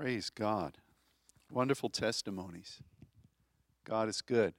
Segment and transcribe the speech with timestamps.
[0.00, 0.78] Praise God.
[1.52, 2.78] Wonderful testimonies.
[3.84, 4.54] God is good.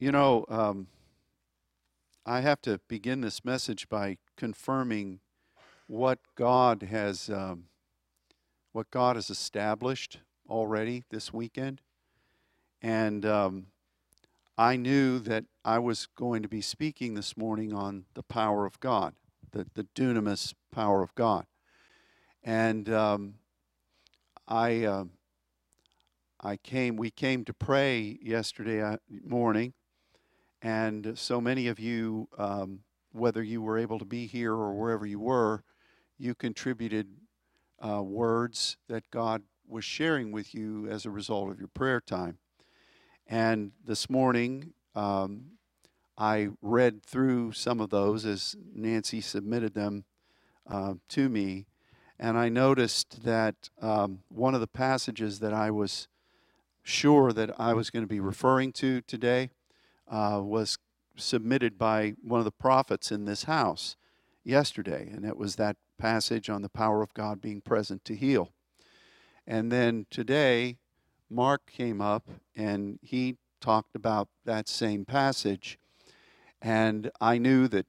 [0.00, 0.88] You know, um,
[2.26, 5.20] I have to begin this message by confirming
[5.86, 7.66] what God has um,
[8.72, 10.18] what God has established
[10.48, 11.82] already this weekend,
[12.82, 13.66] and um,
[14.58, 18.80] I knew that I was going to be speaking this morning on the power of
[18.80, 19.14] God,
[19.52, 21.46] the the dunamis power of God,
[22.42, 23.34] and um,
[24.48, 24.84] I.
[24.84, 25.04] Uh,
[26.42, 26.96] I came.
[26.96, 29.74] We came to pray yesterday uh, morning,
[30.62, 32.80] and so many of you, um,
[33.12, 35.64] whether you were able to be here or wherever you were,
[36.16, 37.08] you contributed
[37.86, 42.38] uh, words that God was sharing with you as a result of your prayer time.
[43.26, 45.42] And this morning, um,
[46.16, 50.04] I read through some of those as Nancy submitted them
[50.66, 51.66] uh, to me,
[52.20, 56.06] and I noticed that um, one of the passages that I was
[56.82, 59.48] sure that I was going to be referring to today
[60.06, 60.76] uh, was
[61.16, 63.96] submitted by one of the prophets in this house
[64.44, 68.50] yesterday, and it was that passage on the power of God being present to heal.
[69.46, 70.76] And then today,
[71.30, 75.78] Mark came up and he talked about that same passage.
[76.60, 77.86] And I knew that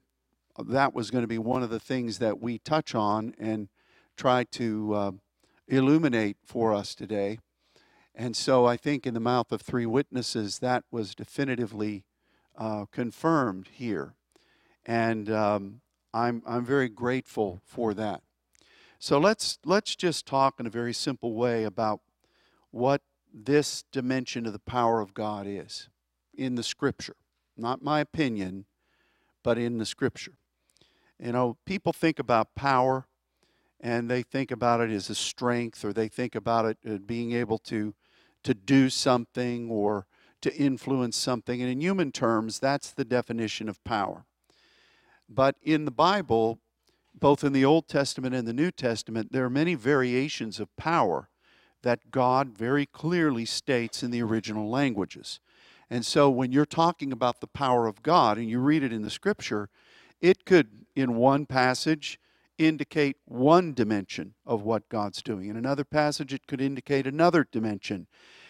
[0.57, 3.67] that was going to be one of the things that we touch on and
[4.21, 5.11] try to uh,
[5.67, 7.39] illuminate for us today.
[8.13, 12.03] And so I think in the mouth of three witnesses, that was definitively
[12.55, 14.13] uh, confirmed here.
[14.85, 15.81] And um,
[16.13, 18.21] I'm, I'm very grateful for that.
[18.99, 22.01] So let's, let's just talk in a very simple way about
[22.69, 23.01] what
[23.33, 25.89] this dimension of the power of God is
[26.31, 27.15] in the Scripture.
[27.57, 28.65] Not my opinion,
[29.41, 30.33] but in the Scripture.
[31.17, 33.07] You know, people think about power
[33.81, 37.33] and they think about it as a strength or they think about it as being
[37.33, 37.93] able to,
[38.43, 40.05] to do something or
[40.41, 41.61] to influence something.
[41.61, 44.25] And in human terms, that's the definition of power.
[45.27, 46.59] But in the Bible,
[47.19, 51.29] both in the Old Testament and the New Testament, there are many variations of power
[51.81, 55.39] that God very clearly states in the original languages.
[55.89, 59.01] And so when you're talking about the power of God and you read it in
[59.01, 59.69] the scripture,
[60.21, 62.19] it could, in one passage,
[62.67, 65.49] indicate one dimension of what God's doing.
[65.49, 68.07] In another passage, it could indicate another dimension.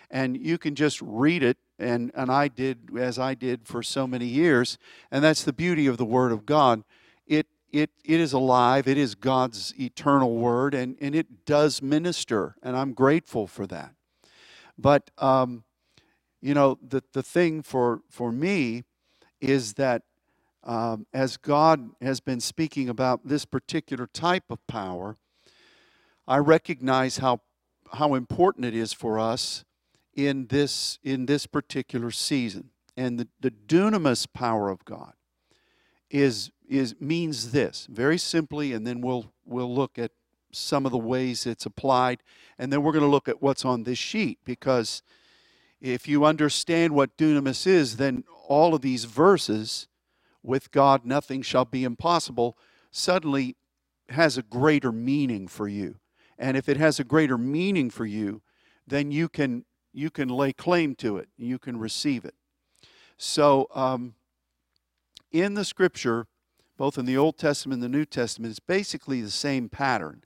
[0.10, 4.06] And you can just read it and, and I did as I did for so
[4.06, 4.78] many years.
[5.10, 6.84] And that's the beauty of the Word of God.
[7.26, 12.56] It, it, it is alive, it is God's eternal Word, and, and it does minister,
[12.62, 13.94] and I'm grateful for that.
[14.78, 15.64] But, um,
[16.42, 18.84] you know, the, the thing for, for me
[19.40, 20.04] is that
[20.64, 25.18] um, as God has been speaking about this particular type of power,
[26.28, 27.42] I recognize how,
[27.94, 29.66] how important it is for us
[30.14, 32.70] in this in this particular season.
[32.98, 35.14] And the, the dunamis power of God
[36.10, 40.12] is is means this very simply, and then we'll we'll look at
[40.52, 42.22] some of the ways it's applied,
[42.60, 45.02] and then we're going to look at what's on this sheet because
[45.80, 49.88] if you understand what dunamis is, then all of these verses,
[50.44, 52.58] with God nothing shall be impossible,
[52.92, 53.56] suddenly
[54.10, 55.96] has a greater meaning for you.
[56.38, 58.42] And if it has a greater meaning for you,
[58.88, 62.36] then you can you can lay claim to it, you can receive it.
[63.18, 64.16] So, um,
[65.32, 66.28] in the scripture,
[66.78, 70.24] both in the Old Testament and the New Testament, it's basically the same pattern.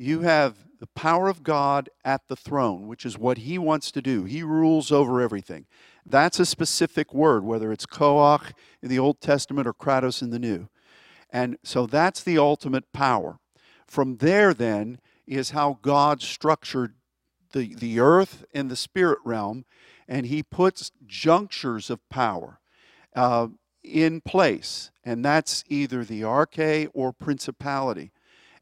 [0.00, 4.00] You have the power of God at the throne, which is what He wants to
[4.00, 4.24] do.
[4.24, 5.66] He rules over everything.
[6.06, 10.38] That's a specific word, whether it's koach in the Old Testament or kratos in the
[10.38, 10.70] New.
[11.28, 13.40] And so that's the ultimate power.
[13.86, 16.94] From there, then, is how God structured
[17.52, 19.66] the, the earth and the spirit realm,
[20.08, 22.58] and he puts junctures of power
[23.14, 23.48] uh,
[23.84, 28.12] in place, and that's either the arche or principality.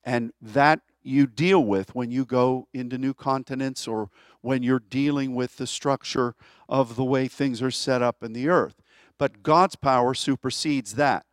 [0.02, 4.10] And that you deal with when you go into new continents or
[4.42, 6.34] when you're dealing with the structure
[6.68, 8.82] of the way things are set up in the earth.
[9.18, 11.24] But God's power supersedes that.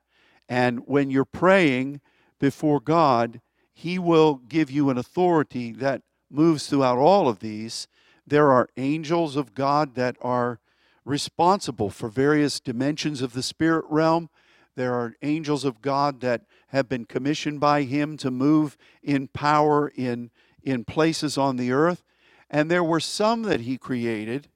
[0.48, 2.02] And when you're praying
[2.40, 3.42] before God,
[3.74, 7.88] He will give you an authority that moves throughout all of these.
[8.26, 10.60] There are angels of God that are
[11.04, 14.30] responsible for various dimensions of the spirit realm.
[14.76, 16.42] There are angels of God that
[16.76, 20.30] have been commissioned by Him to move in power in,
[20.62, 22.04] in places on the earth.
[22.50, 24.48] And there were some that He created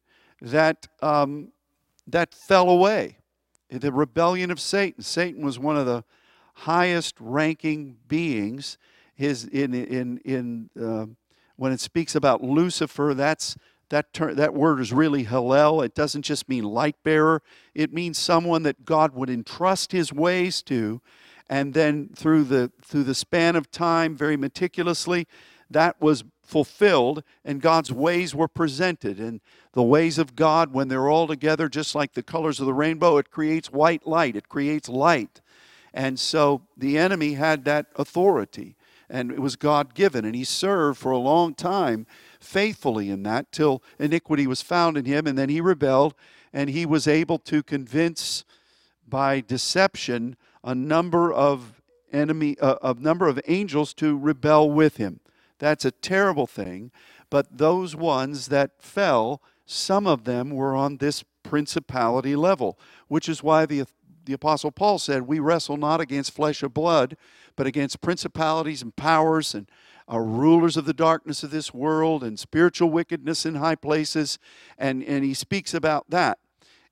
[0.42, 1.52] that, um,
[2.06, 3.18] that fell away.
[3.70, 5.04] The rebellion of Satan.
[5.04, 6.04] Satan was one of the
[6.54, 8.78] highest ranking beings
[9.20, 11.06] his in in in uh,
[11.58, 13.58] when it speaks about Lucifer, that's
[13.90, 15.82] that ter- that word is really Hillel.
[15.82, 17.42] It doesn't just mean light bearer.
[17.76, 21.02] It means someone that God would entrust His ways to,
[21.50, 25.28] and then through the through the span of time, very meticulously,
[25.70, 29.20] that was fulfilled, and God's ways were presented.
[29.20, 29.40] And
[29.74, 33.18] the ways of God, when they're all together, just like the colors of the rainbow,
[33.18, 34.36] it creates white light.
[34.36, 35.42] It creates light.
[35.94, 38.76] And so the enemy had that authority
[39.10, 40.24] and it was God given.
[40.24, 42.06] And he served for a long time
[42.40, 46.14] faithfully in that till iniquity was found in him, and then he rebelled,
[46.54, 48.46] and he was able to convince
[49.08, 55.20] by deception a number of enemy uh, a number of angels to rebel with him.
[55.60, 56.92] That's a terrible thing,
[57.30, 63.44] but those ones that fell, some of them were on this principality level, which is
[63.44, 63.86] why the
[64.26, 67.16] the apostle Paul said, "We wrestle not against flesh or blood,
[67.56, 69.68] but against principalities and powers and
[70.12, 74.40] uh, rulers of the darkness of this world and spiritual wickedness in high places.
[74.78, 76.40] And, and he speaks about that.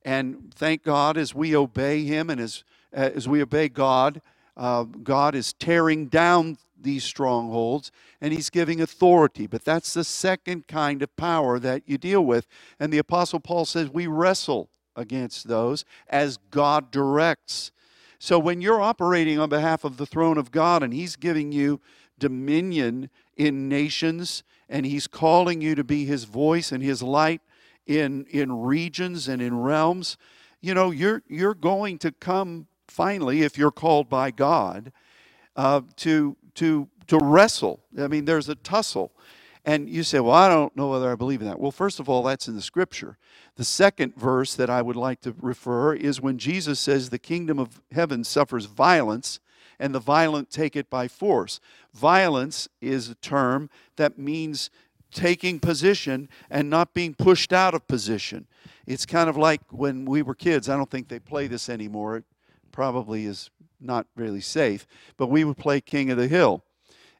[0.04, 2.62] And thank God as we obey him and as,
[2.92, 4.20] as we obey God,
[4.56, 7.90] uh, God is tearing down these strongholds
[8.20, 9.46] and he's giving authority.
[9.46, 12.46] But that's the second kind of power that you deal with.
[12.78, 17.72] And the Apostle Paul says we wrestle against those as God directs.
[18.18, 21.80] So when you're operating on behalf of the throne of God and He's giving you
[22.18, 27.40] dominion in nations and He's calling you to be His voice and His light
[27.86, 30.16] in, in regions and in realms,
[30.60, 32.66] you know, you're, you're going to come
[32.98, 34.90] finally, if you're called by God,
[35.54, 37.78] uh, to, to, to wrestle.
[37.96, 39.12] I mean, there's a tussle.
[39.64, 41.60] And you say, well, I don't know whether I believe in that.
[41.60, 43.16] Well, first of all, that's in the scripture.
[43.54, 47.60] The second verse that I would like to refer is when Jesus says, The kingdom
[47.60, 49.38] of heaven suffers violence,
[49.78, 51.60] and the violent take it by force.
[51.94, 54.70] Violence is a term that means
[55.12, 58.48] taking position and not being pushed out of position.
[58.88, 60.68] It's kind of like when we were kids.
[60.68, 62.24] I don't think they play this anymore.
[62.78, 64.86] Probably is not really safe,
[65.16, 66.62] but we would play King of the Hill.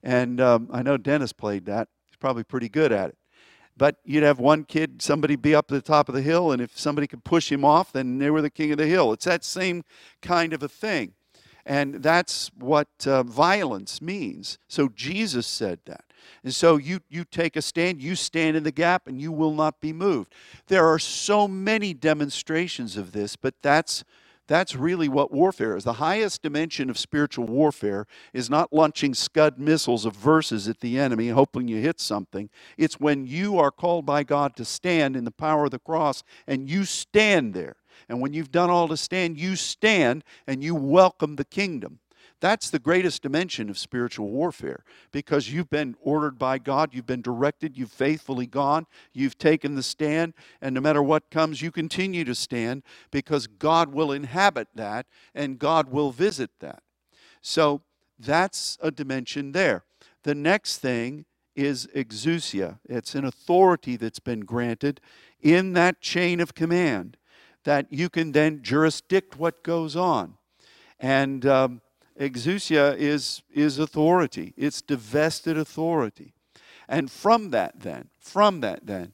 [0.05, 1.89] And um, I know Dennis played that.
[2.07, 3.19] He's probably pretty good at it.
[3.77, 6.63] But you'd have one kid, somebody be up at the top of the hill, and
[6.63, 9.13] if somebody could push him off, then they were the king of the hill.
[9.13, 9.83] It's that same
[10.23, 11.15] kind of a thing.
[11.67, 14.61] And that's what uh, violence means.
[14.69, 16.05] So Jesus said that.
[16.45, 19.55] And so you, you take a stand, you stand in the gap, and you will
[19.55, 20.33] not be moved.
[20.69, 24.05] There are so many demonstrations of this, but that's
[24.49, 25.85] that's really what warfare is.
[25.85, 30.99] The highest dimension of spiritual warfare is not launching scud missiles of verses at the
[30.99, 32.49] enemy, hoping you hit something.
[32.79, 36.25] It's when you are called by God to stand in the power of the cross
[36.47, 37.77] and you stand there.
[38.09, 41.99] And when you've done all to stand, you stand and you welcome the kingdom.
[42.41, 47.23] That's the greatest dimension of spiritual warfare because you've been ordered by God, you've been
[47.23, 52.25] directed, you've faithfully gone, you've taken the stand, and no matter what comes, you continue
[52.25, 56.83] to stand because God will inhabit that and God will visit that.
[57.41, 57.83] So
[58.19, 59.85] that's a dimension there.
[60.23, 61.25] The next thing
[61.57, 65.01] is exousia, it's an authority that's been granted
[65.41, 67.17] in that chain of command
[67.65, 70.35] that you can then jurisdict what goes on.
[71.01, 71.81] And um,
[72.19, 76.35] exousia is, is authority, it's divested authority.
[76.89, 79.13] And from that, then, from that, then,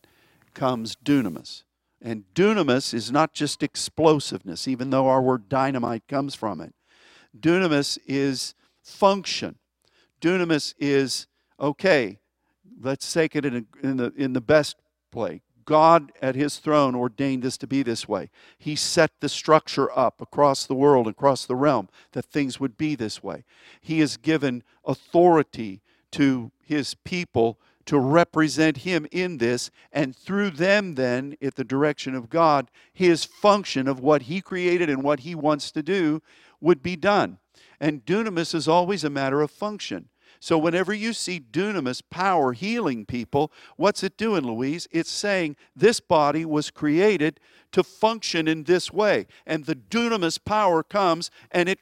[0.55, 1.65] comes dunamis.
[2.01, 6.75] And dunamis is not just explosiveness, even though our word dynamite comes from it.
[7.39, 9.57] Dunamis is function.
[10.21, 11.27] Dunamis is,
[11.59, 12.19] okay,
[12.81, 14.77] let's take it in, a, in, the, in the best
[15.11, 15.43] play.
[15.65, 18.31] God at his throne ordained this to be this way.
[18.59, 22.95] He set the structure up across the world, across the realm, that things would be
[22.95, 23.45] this way.
[23.81, 30.95] He has given authority to his people to represent him in this, and through them,
[30.95, 35.35] then, at the direction of God, his function of what he created and what he
[35.35, 36.23] wants to do
[36.61, 37.39] would be done.
[37.79, 40.09] And dunamis is always a matter of function.
[40.45, 44.87] So, whenever you see dunamis power healing people, what's it doing, Louise?
[44.91, 47.41] It's saying this body was created
[47.73, 49.27] to function in this way.
[49.47, 51.79] And the dunamis power comes and it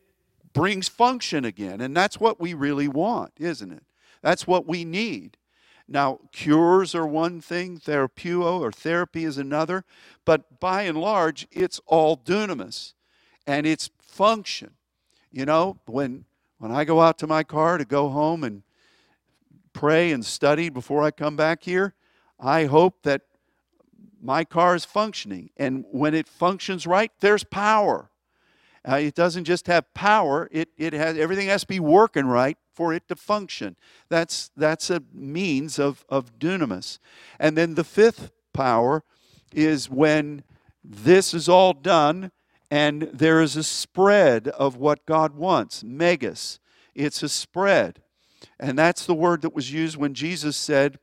[0.53, 1.81] brings function again.
[1.81, 3.83] And that's what we really want, isn't it?
[4.21, 5.39] That's what we need.
[5.89, 9.85] Now, cures are one thing, therapeuo or therapy is another,
[10.25, 12.93] but by and large, it's all dunamis
[13.45, 14.75] and it's function.
[15.33, 16.27] You know, when
[16.63, 18.63] when I go out to my car to go home and
[19.73, 21.93] pray and study before I come back here,
[22.39, 23.23] I hope that
[24.23, 25.51] my car is functioning.
[25.57, 28.11] And when it functions right, there's power.
[28.89, 32.59] Uh, it doesn't just have power, it, it has everything has to be working right
[32.73, 33.75] for it to function.
[34.09, 37.01] That's, that's a means of, of dunamis.
[37.41, 39.03] And then the fifth power
[39.53, 40.45] is when
[40.85, 42.31] this is all done
[42.73, 45.85] and there is a spread of what God wants.
[45.85, 46.59] Megas.
[46.95, 48.01] It's a spread.
[48.59, 50.99] And that's the word that was used when Jesus said,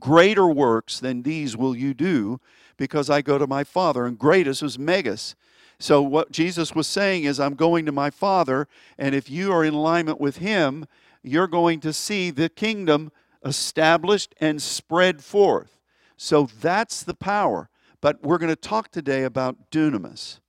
[0.00, 2.40] Greater works than these will you do
[2.76, 4.06] because I go to my Father.
[4.06, 5.36] And greatest was megas.
[5.78, 8.66] So, what Jesus was saying is, I'm going to my Father,
[8.98, 10.86] and if you are in alignment with Him,
[11.22, 13.12] you're going to see the kingdom
[13.44, 15.78] established and spread forth.
[16.16, 17.68] So, that's the power.
[18.00, 20.40] But we're going to talk today about dunamis.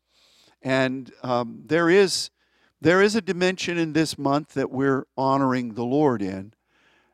[0.68, 2.30] And um, there, is,
[2.82, 6.52] there is a dimension in this month that we're honoring the Lord in,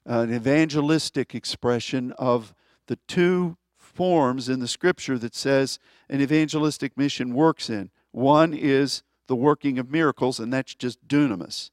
[0.06, 2.56] an evangelistic expression of
[2.88, 5.78] the two forms in the scripture that says
[6.10, 7.92] an evangelistic mission works in.
[8.10, 11.70] One is the working of miracles, and that's just dunamis.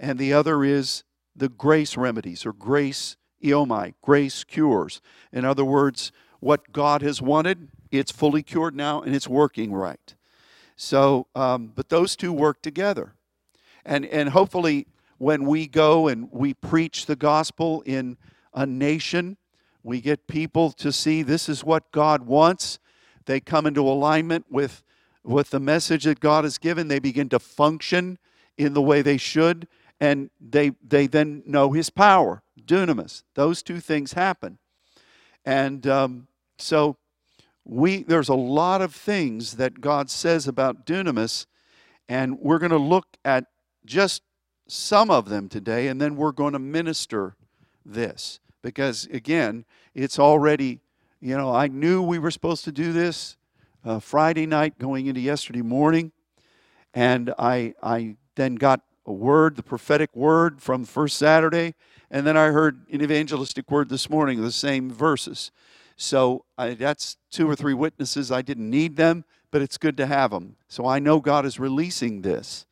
[0.00, 1.04] And the other is
[1.36, 5.00] the grace remedies or grace eomai, grace cures.
[5.32, 6.10] In other words,
[6.40, 10.16] what God has wanted, it's fully cured now and it's working right.
[10.82, 13.12] So, um, but those two work together.
[13.84, 14.86] And, and hopefully,
[15.18, 18.16] when we go and we preach the gospel in
[18.54, 19.36] a nation,
[19.82, 22.78] we get people to see this is what God wants.
[23.26, 24.82] They come into alignment with
[25.22, 28.18] with the message that God has given, they begin to function
[28.56, 29.68] in the way they should,
[30.00, 33.22] and they, they then know His power, dunamis.
[33.34, 34.56] Those two things happen.
[35.44, 36.96] And um, so
[37.64, 41.46] we, there's a lot of things that God says about dunamis,
[42.08, 43.44] and we're going to look at
[43.84, 44.22] just
[44.66, 47.36] some of them today, and then we're going to minister
[47.84, 48.40] this.
[48.62, 49.64] Because again,
[49.94, 50.80] it's already,
[51.20, 53.36] you know, I knew we were supposed to do this
[53.84, 56.12] uh, Friday night going into yesterday morning.
[56.92, 61.74] And I, I then got a word, the prophetic word from first Saturday.
[62.10, 65.50] And then I heard an evangelistic word this morning, the same verses.
[66.02, 68.32] So I, that's two or three witnesses.
[68.32, 70.56] I didn't need them, but it's good to have them.
[70.66, 72.64] So I know God is releasing this.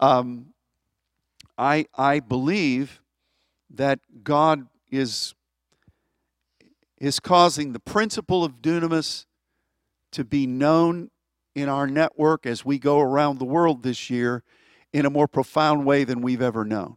[0.00, 0.54] Um,
[1.58, 3.02] I, I believe
[3.68, 5.34] that God is,
[6.96, 9.26] is causing the principle of dunamis
[10.12, 11.10] to be known
[11.54, 14.42] in our network as we go around the world this year
[14.90, 16.96] in a more profound way than we've ever known.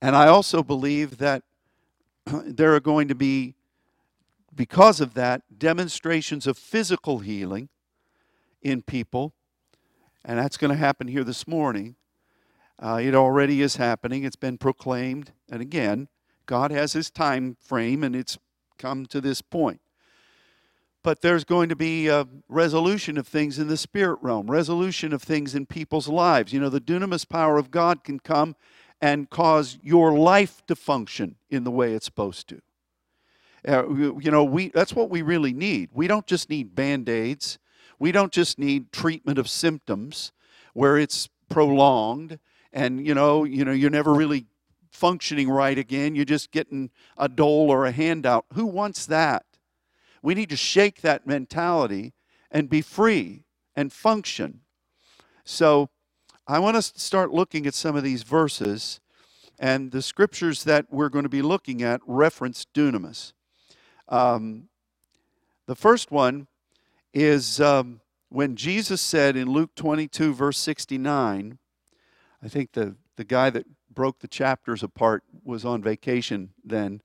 [0.00, 1.42] And I also believe that
[2.24, 3.54] there are going to be,
[4.54, 7.68] because of that, demonstrations of physical healing
[8.60, 9.34] in people.
[10.24, 11.96] And that's going to happen here this morning.
[12.78, 15.32] Uh, it already is happening, it's been proclaimed.
[15.50, 16.08] And again,
[16.46, 18.38] God has his time frame, and it's
[18.78, 19.80] come to this point
[21.02, 25.22] but there's going to be a resolution of things in the spirit realm, resolution of
[25.22, 26.52] things in people's lives.
[26.52, 28.54] You know, the dunamis power of God can come
[29.00, 32.60] and cause your life to function in the way it's supposed to.
[33.66, 35.90] Uh, you know, we that's what we really need.
[35.92, 37.58] We don't just need band-aids.
[37.98, 40.32] We don't just need treatment of symptoms
[40.74, 42.38] where it's prolonged
[42.72, 44.46] and you know, you know, you're never really
[44.90, 46.14] functioning right again.
[46.14, 48.46] You're just getting a dole or a handout.
[48.54, 49.44] Who wants that?
[50.22, 52.14] We need to shake that mentality
[52.50, 54.60] and be free and function.
[55.44, 55.88] So
[56.46, 59.00] I want us to start looking at some of these verses,
[59.58, 63.32] and the scriptures that we're going to be looking at reference dunamis.
[64.08, 64.68] Um,
[65.66, 66.48] the first one
[67.14, 71.58] is um, when Jesus said in Luke 22, verse 69,
[72.42, 77.02] I think the, the guy that broke the chapters apart was on vacation then,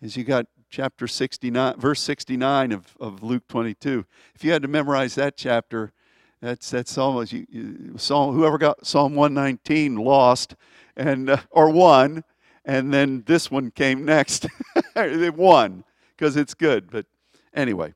[0.00, 4.06] is you got chapter 69, verse 69 of, of Luke 22.
[4.34, 5.92] If you had to memorize that chapter,
[6.40, 8.34] that's that's almost you, you Psalm.
[8.34, 10.54] Whoever got Psalm 119 lost,
[10.96, 12.24] and uh, or won,
[12.64, 14.46] and then this one came next.
[14.94, 15.84] they won
[16.20, 16.90] because it's good.
[16.90, 17.06] But
[17.54, 17.94] anyway,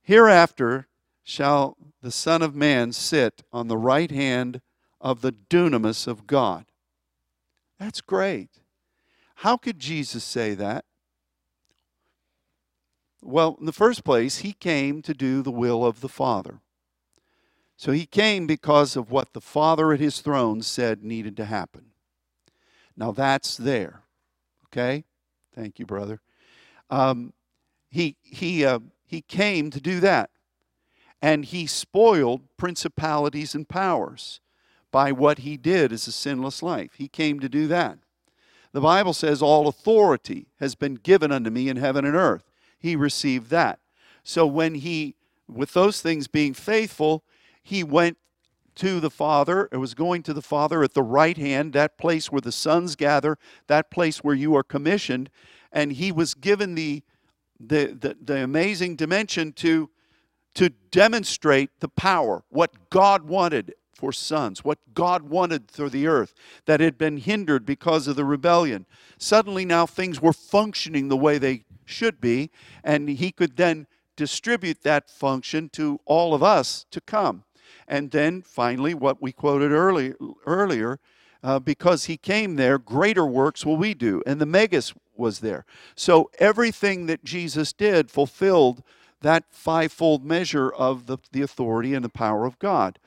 [0.00, 0.86] hereafter
[1.24, 4.60] shall the Son of Man sit on the right hand
[5.00, 6.66] of the dunamis of God.
[7.80, 8.60] That's great.
[9.40, 10.84] How could Jesus say that?
[13.22, 16.60] Well, in the first place, he came to do the will of the Father.
[17.76, 21.86] So he came because of what the Father at his throne said needed to happen.
[22.96, 24.02] Now that's there.
[24.66, 25.04] Okay?
[25.52, 26.20] Thank you, brother.
[26.90, 27.32] Um,
[27.90, 30.30] he, he, uh, he came to do that.
[31.22, 34.40] And he spoiled principalities and powers
[34.92, 36.92] by what he did as a sinless life.
[36.98, 37.98] He came to do that.
[38.72, 42.44] The Bible says, All authority has been given unto me in heaven and earth
[42.78, 43.80] he received that.
[44.24, 45.16] So when he,
[45.48, 47.24] with those things being faithful,
[47.62, 48.18] he went
[48.76, 49.68] to the Father.
[49.72, 52.96] It was going to the Father at the right hand, that place where the sons
[52.96, 55.30] gather, that place where you are commissioned.
[55.76, 57.02] And he was given the,
[57.60, 59.90] the, the, the amazing dimension to,
[60.54, 66.32] to demonstrate the power, what God wanted for sons, what God wanted for the earth
[66.64, 68.86] that had been hindered because of the rebellion.
[69.18, 72.50] Suddenly now things were functioning the way they should be,
[72.82, 77.44] and he could then distribute that function to all of us to come.
[77.86, 80.14] And then finally, what we quoted early,
[80.46, 81.00] earlier,
[81.42, 84.22] uh, because he came there, greater works will we do.
[84.26, 85.64] And the Megas was there.
[85.94, 88.82] So everything that Jesus did fulfilled
[89.22, 92.98] that fivefold measure of the, the authority and the power of God.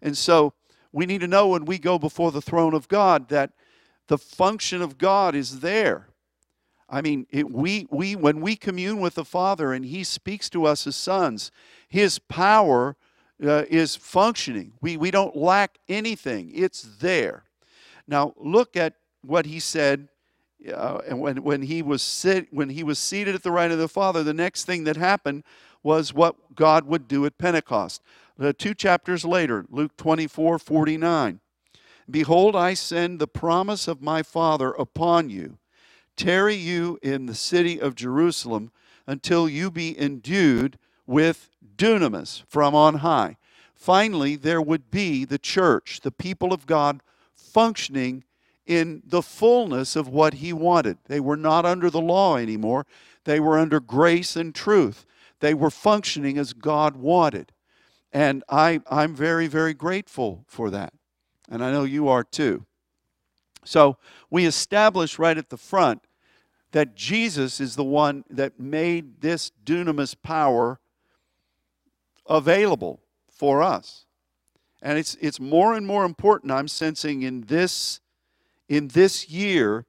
[0.00, 0.52] And so
[0.92, 3.50] we need to know when we go before the throne of God that
[4.06, 6.08] the function of God is there.
[6.88, 10.64] I mean, it, we, we, when we commune with the Father and He speaks to
[10.64, 11.50] us as sons,
[11.88, 12.96] His power
[13.44, 14.74] uh, is functioning.
[14.80, 17.42] We, we don't lack anything, it's there.
[18.06, 20.08] Now, look at what He said.
[20.72, 23.78] Uh, and when, when, he was sit, when he was seated at the right of
[23.78, 25.44] the Father, the next thing that happened
[25.82, 28.02] was what God would do at Pentecost.
[28.58, 31.40] Two chapters later, Luke 24 49.
[32.10, 35.58] Behold, I send the promise of my Father upon you
[36.16, 38.72] Tarry you in the city of Jerusalem
[39.06, 43.36] until you be endued with dunamis from on high.
[43.74, 47.02] Finally, there would be the church, the people of God,
[47.34, 48.24] functioning
[48.66, 50.98] in the fullness of what he wanted.
[51.06, 52.86] They were not under the law anymore,
[53.24, 55.04] they were under grace and truth.
[55.40, 57.52] They were functioning as God wanted.
[58.12, 60.94] And I, I'm very, very grateful for that.
[61.50, 62.64] And I know you are too.
[63.64, 63.98] So
[64.30, 66.06] we establish right at the front
[66.72, 70.80] that Jesus is the one that made this dunamis power
[72.28, 74.06] available for us.
[74.82, 78.00] And it's, it's more and more important, I'm sensing in this,
[78.68, 79.86] in this year,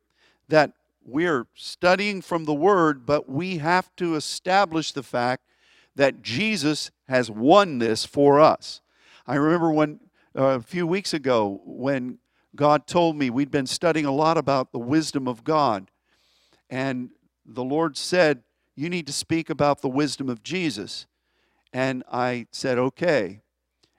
[0.48, 5.44] that we're studying from the Word, but we have to establish the fact
[5.96, 8.82] that Jesus has won this for us.
[9.26, 10.00] I remember when
[10.38, 12.20] uh, a few weeks ago when
[12.56, 15.90] God told me we'd been studying a lot about the wisdom of God.
[16.70, 17.10] And
[17.46, 18.44] the Lord said,
[18.76, 21.08] You need to speak about the wisdom of Jesus.
[21.74, 23.42] And I said, Okay.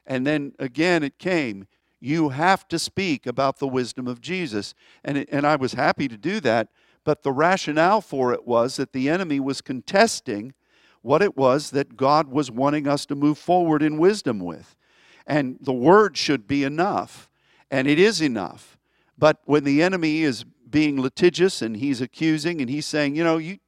[0.06, 1.66] And then again it came,
[2.00, 4.74] You have to speak about the wisdom of Jesus.
[5.04, 6.68] And, it, and I was happy to do that.
[7.04, 10.54] But the rationale for it was that the enemy was contesting
[11.02, 14.76] what it was that God was wanting us to move forward in wisdom with.
[15.26, 17.28] And the word should be enough
[17.70, 18.78] and it is enough.
[19.16, 23.38] But when the enemy is being litigious and he's accusing and he's saying, you know,
[23.38, 23.58] you,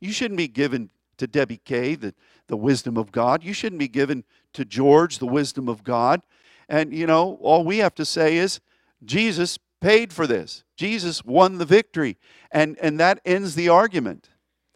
[0.00, 2.14] you shouldn't be given to Debbie Kay the,
[2.46, 3.44] the wisdom of God.
[3.44, 4.24] You shouldn't be given
[4.54, 6.22] to George the wisdom of God.
[6.70, 8.60] And, you know, all we have to say is,
[9.04, 10.64] Jesus paid for this.
[10.76, 12.16] Jesus won the victory.
[12.52, 14.30] And, and that ends the argument.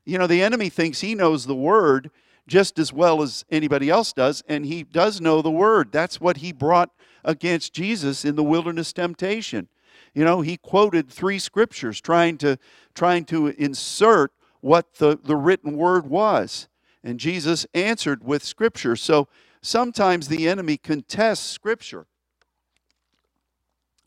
[0.04, 2.11] You know, the enemy thinks he knows the word
[2.46, 5.92] just as well as anybody else does, and he does know the word.
[5.92, 6.90] That's what he brought
[7.24, 9.68] against Jesus in the wilderness temptation.
[10.12, 12.59] You know, he quoted three scriptures trying to
[12.94, 16.68] trying to insert what the, the written word was.
[17.02, 18.94] And Jesus answered with scripture.
[18.96, 19.28] So
[19.64, 22.07] sometimes the enemy contests scripture.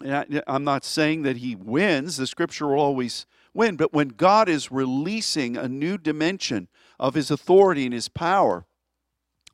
[0.02, 4.10] And I, I'm not saying that he wins, the scripture will always win, but when
[4.10, 6.68] God is releasing a new dimension
[7.00, 8.66] of his authority and his power,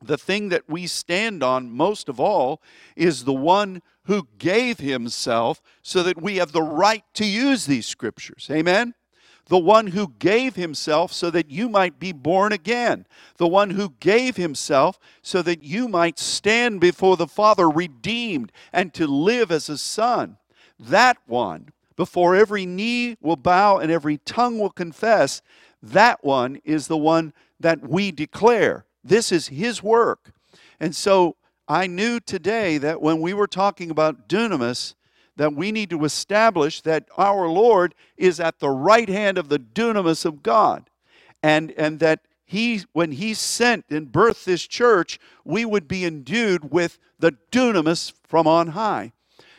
[0.02, 2.60] the thing that we stand on most of all
[2.94, 7.86] is the one who gave himself so that we have the right to use these
[7.86, 8.48] scriptures.
[8.50, 8.94] Amen?
[9.46, 13.06] The one who gave himself so that you might be born again.
[13.36, 18.94] The one who gave himself so that you might stand before the Father redeemed and
[18.94, 20.38] to live as a son.
[20.78, 25.42] That one, before every knee will bow and every tongue will confess,
[25.82, 28.86] that one is the one that we declare.
[29.02, 30.32] This is His work.
[30.80, 31.36] And so
[31.68, 34.94] I knew today that when we were talking about dunamis,
[35.36, 39.58] that we need to establish that our Lord is at the right hand of the
[39.58, 40.88] dunamis of God.
[41.42, 46.70] And, and that he, when he sent and birthed this church, we would be endued
[46.70, 49.12] with the dunamis from on high.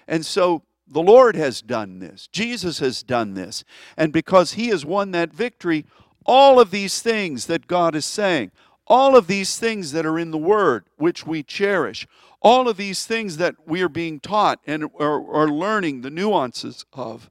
[0.07, 2.27] And so the Lord has done this.
[2.31, 3.63] Jesus has done this.
[3.97, 5.85] And because he has won that victory,
[6.25, 8.51] all of these things that God is saying,
[8.87, 12.07] all of these things that are in the Word, which we cherish,
[12.41, 16.85] all of these things that we are being taught and are, are learning the nuances
[16.93, 17.29] of,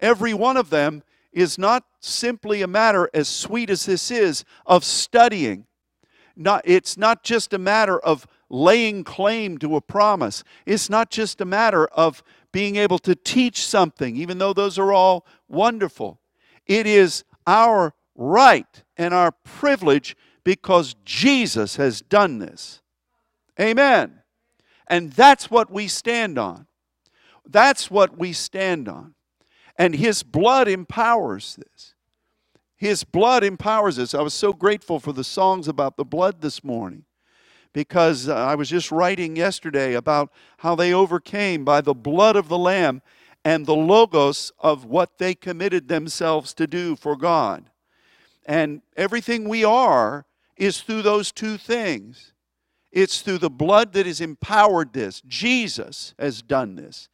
[0.00, 4.84] every one of them is not simply a matter, as sweet as this is, of
[4.84, 5.66] studying.
[6.34, 10.42] Not, it's not just a matter of laying claim to a promise.
[10.64, 14.92] It's not just a matter of being able to teach something, even though those are
[14.92, 16.20] all wonderful.
[16.66, 22.80] It is our right and our privilege because Jesus has done this.
[23.60, 24.20] Amen.
[24.86, 26.68] And that's what we stand on.
[27.44, 29.16] That's what we stand on.
[29.76, 31.94] And His blood empowers this.
[32.76, 34.14] His blood empowers us.
[34.14, 37.06] I was so grateful for the songs about the blood this morning
[37.72, 42.46] because uh, I was just writing yesterday about how they overcame by the blood of
[42.46, 43.02] the Lamb
[43.44, 47.68] and the logos of what they committed themselves to do for God.
[48.44, 50.24] And everything we are
[50.56, 52.32] is through those two things.
[52.92, 55.20] It's through the blood that has empowered this.
[55.26, 57.08] Jesus has done this.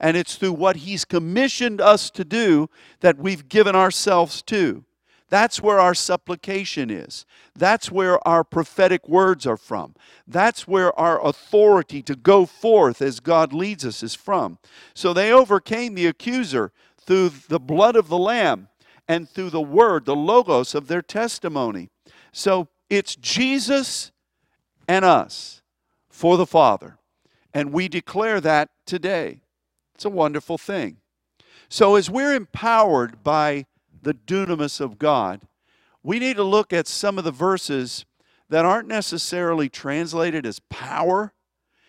[0.00, 2.68] And it's through what He's commissioned us to do
[3.00, 4.84] that we've given ourselves to.
[5.28, 7.26] That's where our supplication is.
[7.54, 9.94] That's where our prophetic words are from.
[10.26, 14.58] That's where our authority to go forth as God leads us is from.
[14.94, 18.68] So they overcame the accuser through the blood of the Lamb
[19.08, 21.90] and through the word, the logos of their testimony.
[22.32, 24.12] So it's Jesus
[24.88, 25.62] and us
[26.08, 26.98] for the Father.
[27.52, 29.40] And we declare that today.
[29.94, 30.98] It's a wonderful thing.
[31.68, 33.66] So as we're empowered by
[34.02, 35.42] the dunamis of God,
[36.02, 38.04] we need to look at some of the verses
[38.48, 41.32] that aren't necessarily translated as power.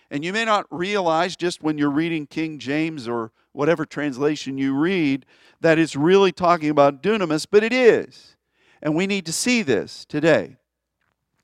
[0.10, 4.76] And you may not realize just when you're reading King James or whatever translation you
[4.76, 5.26] read
[5.62, 8.36] that it's really talking about dunamis, but it is.
[8.82, 10.58] And we need to see this today.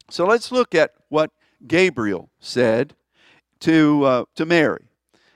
[0.09, 1.31] So let's look at what
[1.65, 2.95] Gabriel said
[3.61, 4.85] to, uh, to Mary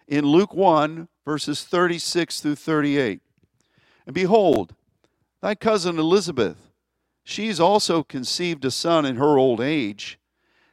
[0.08, 3.22] in Luke 1, verses 36 through 38.
[4.06, 4.74] And behold,
[5.42, 6.72] Thy cousin Elizabeth,
[7.24, 10.20] she's also conceived a son in her old age,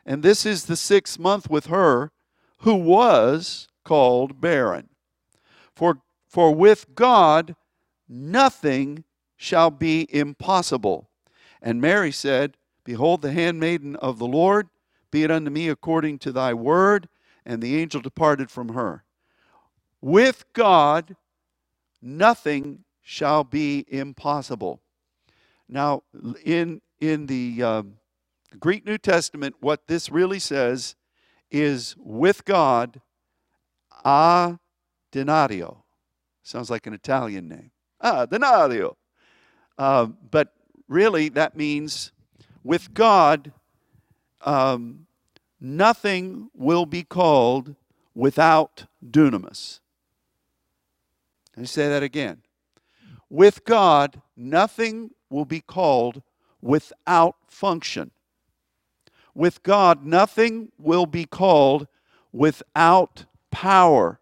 [0.06, 2.10] and this is the sixth month with her,
[2.58, 4.88] who was called barren.
[5.74, 7.56] For, for with God
[8.08, 9.04] nothing
[9.36, 11.10] shall be impossible.
[11.60, 14.68] And Mary said, Behold, the handmaiden of the Lord,
[15.10, 17.08] be it unto me according to thy word.
[17.46, 19.04] And the angel departed from her.
[20.00, 21.16] With God,
[22.00, 24.80] nothing shall be impossible.
[25.68, 26.02] Now,
[26.44, 27.82] in, in the uh,
[28.58, 30.96] Greek New Testament, what this really says
[31.50, 33.00] is with God,
[34.04, 34.58] a
[35.12, 35.78] denario.
[36.42, 37.70] Sounds like an Italian name.
[38.00, 38.96] Ah, denario.
[39.78, 40.52] Uh, but
[40.88, 42.12] really, that means
[42.64, 43.52] with God,
[44.40, 45.06] um,
[45.60, 47.76] nothing will be called
[48.14, 49.80] without dunamis.
[51.54, 52.42] Let me say that again.
[53.28, 56.22] With God, nothing will be called
[56.60, 58.10] without function.
[59.34, 61.86] With God, nothing will be called
[62.32, 64.20] without power.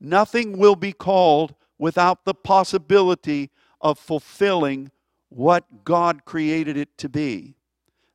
[0.00, 3.50] Nothing will be called without the possibility
[3.80, 4.90] of fulfilling
[5.34, 7.56] what God created it to be.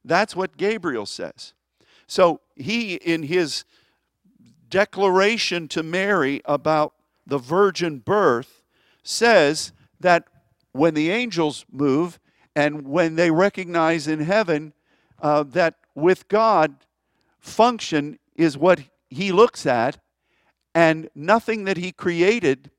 [0.05, 1.53] That's what Gabriel says.
[2.07, 3.65] So he, in his
[4.69, 6.93] declaration to Mary about
[7.27, 8.63] the virgin birth,
[9.03, 10.25] says that
[10.71, 12.19] when the angels move
[12.55, 14.73] and when they recognize in heaven
[15.21, 16.75] uh, that with God,
[17.39, 18.79] function is what
[19.09, 19.97] he looks at,
[20.73, 22.71] and nothing that he created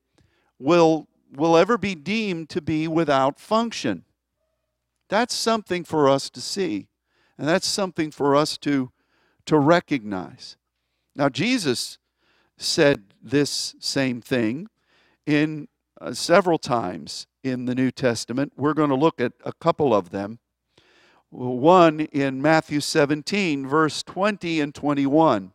[0.57, 4.03] will, will ever be deemed to be without function.
[5.11, 6.87] That's something for us to see,
[7.37, 8.93] and that's something for us to,
[9.45, 10.55] to recognize.
[11.17, 11.97] Now, Jesus
[12.57, 14.69] said this same thing
[15.25, 15.67] in
[15.99, 18.53] uh, several times in the New Testament.
[18.55, 20.39] We're going to look at a couple of them.
[21.29, 25.51] One in Matthew 17, verse 20 and 21.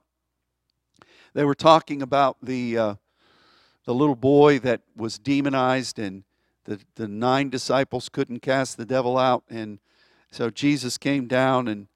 [1.33, 2.95] They were talking about the, uh,
[3.87, 6.25] the little boy that was demonized, and
[6.67, 9.43] the, the nine disciples couldn't cast the devil out.
[9.49, 9.79] And
[10.31, 11.89] so Jesus came down and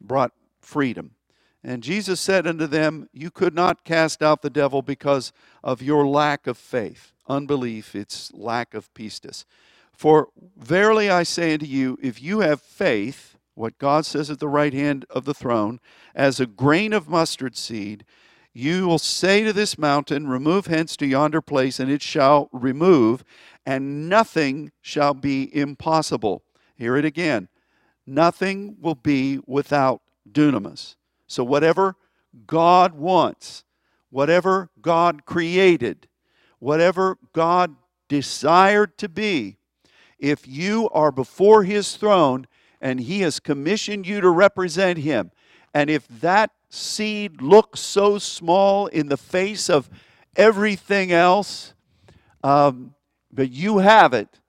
[0.00, 1.12] brought freedom.
[1.62, 5.32] And Jesus said unto them, You could not cast out the devil because
[5.62, 9.44] of your lack of faith unbelief, it's lack of pistis.
[9.92, 14.48] For verily I say unto you, if you have faith, what God says at the
[14.48, 15.78] right hand of the throne,
[16.14, 18.04] as a grain of mustard seed,
[18.56, 23.24] you will say to this mountain, Remove hence to yonder place, and it shall remove,
[23.66, 26.44] and nothing shall be impossible.
[26.76, 27.48] Hear it again.
[28.06, 30.94] Nothing will be without dunamis.
[31.26, 31.96] So, whatever
[32.46, 33.64] God wants,
[34.10, 36.06] whatever God created,
[36.60, 37.74] whatever God
[38.08, 39.56] desired to be,
[40.20, 42.46] if you are before His throne
[42.80, 45.32] and He has commissioned you to represent Him,
[45.72, 49.88] and if that seed looks so small in the face of
[50.36, 51.74] everything else,
[52.42, 52.94] um,
[53.32, 54.40] but you have it.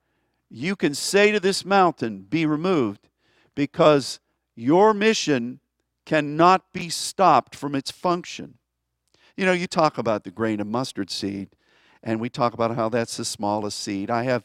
[0.50, 3.08] You can say to this mountain, Be removed,
[3.54, 4.20] because
[4.54, 5.60] your mission
[6.04, 8.58] cannot be stopped from its function.
[9.36, 11.50] You know, you talk about the grain of mustard seed,
[12.02, 14.10] and we talk about how that's the smallest seed.
[14.10, 14.44] I have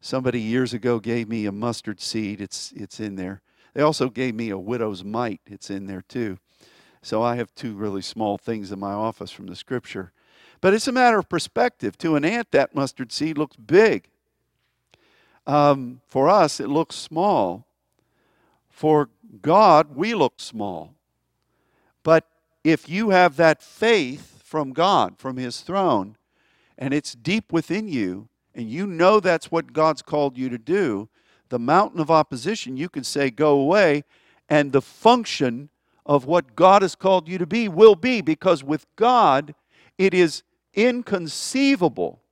[0.00, 3.42] somebody years ago gave me a mustard seed, it's, it's in there.
[3.74, 6.38] They also gave me a widow's mite, it's in there too.
[7.02, 10.12] So I have two really small things in my office from the scripture.
[10.60, 11.96] But it's a matter of perspective.
[11.98, 14.08] To an ant, that mustard seed looks big.
[15.46, 17.66] Um, for us, it looks small.
[18.68, 19.08] For
[19.40, 20.94] God, we look small.
[22.02, 22.26] But
[22.64, 26.16] if you have that faith from God, from His throne,
[26.76, 31.08] and it's deep within you, and you know that's what God's called you to do,
[31.48, 34.04] the mountain of opposition, you can say, Go away,
[34.48, 35.70] and the function
[36.08, 39.54] of what God has called you to be will be, because with God,
[39.98, 40.42] it is
[40.74, 42.22] inconceivable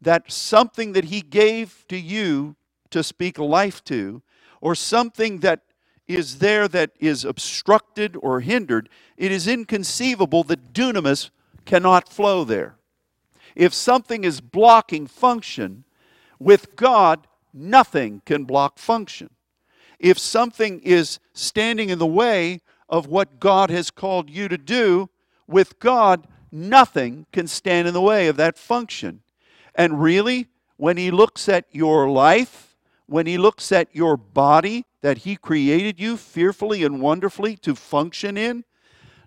[0.00, 2.54] that something that He gave to you
[2.90, 4.22] to speak life to,
[4.60, 5.60] or something that
[6.06, 11.30] is there that is obstructed or hindered, it is inconceivable that dunamis
[11.64, 12.76] cannot flow there.
[13.54, 15.84] If something is blocking function,
[16.38, 19.30] with God, nothing can block function.
[19.98, 25.08] If something is standing in the way of what God has called you to do,
[25.46, 29.22] with God, nothing can stand in the way of that function.
[29.74, 32.76] And really, when He looks at your life,
[33.06, 38.36] when He looks at your body, that He created you fearfully and wonderfully to function
[38.36, 38.64] in,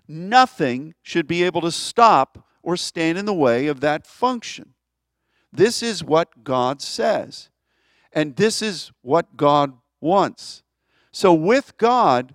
[0.06, 4.74] nothing should be able to stop or stand in the way of that function.
[5.52, 7.48] This is what God says,
[8.12, 10.62] and this is what God wants.
[11.12, 12.34] So, with God,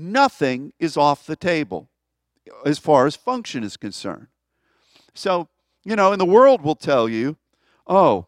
[0.00, 1.88] nothing is off the table
[2.64, 4.28] as far as function is concerned.
[5.14, 5.48] So,
[5.84, 7.36] you know, and the world will tell you,
[7.86, 8.26] oh,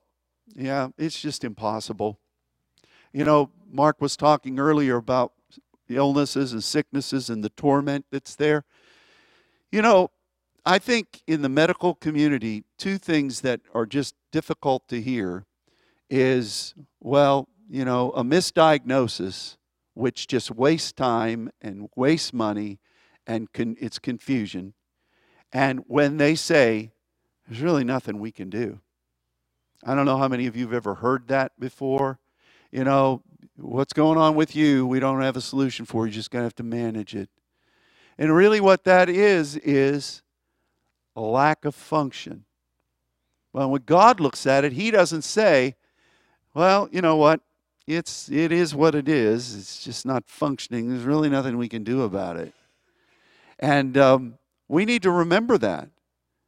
[0.55, 2.19] yeah, it's just impossible.
[3.13, 5.33] You know, Mark was talking earlier about
[5.89, 8.65] illnesses and sicknesses and the torment that's there.
[9.71, 10.11] You know,
[10.65, 15.47] I think in the medical community, two things that are just difficult to hear
[16.09, 19.57] is, well, you know, a misdiagnosis,
[19.95, 22.79] which just wastes time and wastes money
[23.27, 24.75] and con- it's confusion.
[25.53, 26.93] And when they say,
[27.47, 28.81] there's really nothing we can do.
[29.85, 32.19] I don't know how many of you have ever heard that before.
[32.71, 33.23] You know,
[33.57, 34.87] what's going on with you?
[34.87, 36.07] We don't have a solution for.
[36.07, 37.29] You just going to have to manage it.
[38.17, 40.23] And really, what that is, is
[41.17, 42.45] a lack of function.
[43.53, 45.75] Well, when God looks at it, He doesn't say,
[46.55, 47.41] well, you know what?
[47.87, 49.57] It's, it is what it is.
[49.57, 50.89] It's just not functioning.
[50.89, 52.55] There's really nothing we can do about it.
[53.59, 55.89] And um, we need to remember that.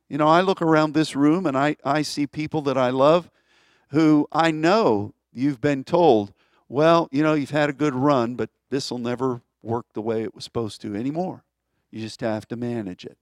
[0.09, 3.31] You know, I look around this room and I, I see people that I love
[3.89, 6.33] who I know you've been told,
[6.69, 10.23] well, you know, you've had a good run, but this will never work the way
[10.23, 11.45] it was supposed to anymore.
[11.91, 13.17] You just have to manage it.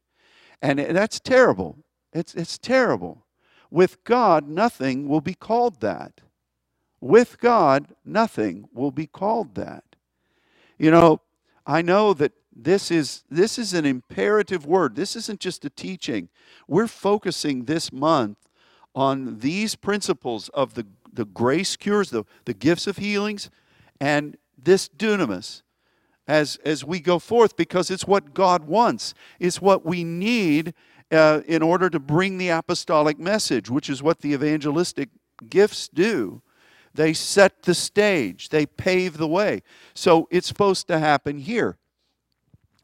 [0.60, 1.78] And that's terrible.
[2.12, 3.24] It's, it's terrible.
[3.70, 6.20] With God, nothing will be called that.
[7.02, 9.82] With God, nothing will be called that.
[10.78, 11.20] You know,
[11.66, 14.94] I know that this is this is an imperative word.
[14.94, 16.28] This isn't just a teaching.
[16.68, 18.38] We're focusing this month
[18.94, 23.50] on these principles of the, the grace cures, the, the gifts of healings,
[24.00, 25.62] and this dunamis
[26.28, 29.12] as, as we go forth because it's what God wants.
[29.40, 30.72] It's what we need
[31.10, 35.08] uh, in order to bring the apostolic message, which is what the evangelistic
[35.50, 36.42] gifts do.
[36.94, 39.62] They set the stage, they pave the way.
[39.94, 41.78] So it's supposed to happen here.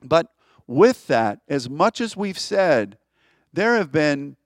[0.02, 0.28] But
[0.66, 2.98] with that, as much as we've said,
[3.52, 4.36] there have been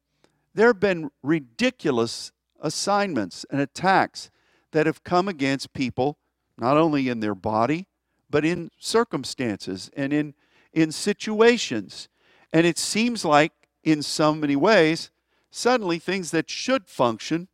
[0.55, 4.31] there have been ridiculous assignments and attacks
[4.73, 6.19] that have come against people,
[6.59, 7.87] not only in their body,
[8.31, 10.35] but in circumstances and in,
[10.73, 12.09] in situations.
[12.53, 15.11] And it seems like, in so many ways,
[15.51, 17.49] suddenly things that should function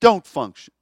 [0.00, 0.74] don't function.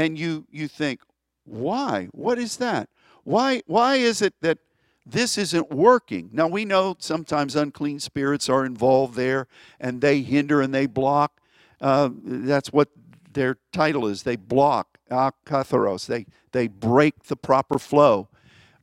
[0.00, 1.02] And you, you think,
[1.44, 2.08] why?
[2.12, 2.88] What is that?
[3.22, 4.56] Why, why is it that
[5.04, 6.30] this isn't working?
[6.32, 9.46] Now, we know sometimes unclean spirits are involved there
[9.78, 11.38] and they hinder and they block.
[11.82, 12.88] Uh, that's what
[13.30, 14.22] their title is.
[14.22, 16.06] They block, akatharos.
[16.06, 18.28] They, they break the proper flow.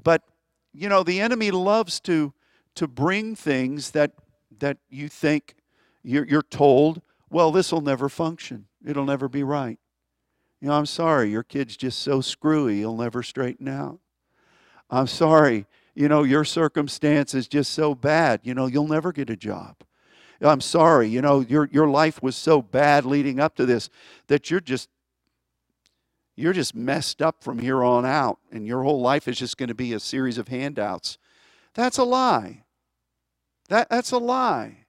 [0.04, 0.22] But
[0.72, 2.34] you know, the enemy loves to
[2.76, 4.12] to bring things that
[4.60, 5.56] that you think
[6.04, 7.02] you're, you're told,
[7.32, 8.68] well, this will never function.
[8.86, 9.80] It'll never be right.
[10.62, 14.00] You know, I'm sorry, your kid's just so screwy, he'll never straighten out.
[14.90, 19.30] I'm sorry, you know, your circumstance is just so bad, you know, you'll never get
[19.30, 19.76] a job.
[20.42, 23.90] I'm sorry, you know, your, your life was so bad leading up to this
[24.28, 24.90] that you're just
[26.38, 29.70] you're just messed up from here on out, and your whole life is just going
[29.70, 31.18] to be a series of handouts.
[31.74, 32.64] That's a lie.
[33.70, 34.86] That, that's a lie.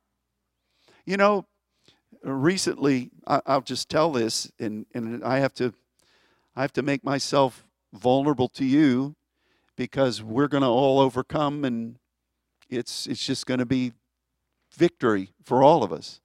[1.07, 1.47] You know,
[2.23, 5.75] recently, I, will just tell this, and, and I have to
[6.57, 9.15] I have to make myself vulnerable to you
[9.77, 12.01] because we're going to all overcome and
[12.69, 13.93] it's it's just going to be
[14.73, 16.21] victory for all of us.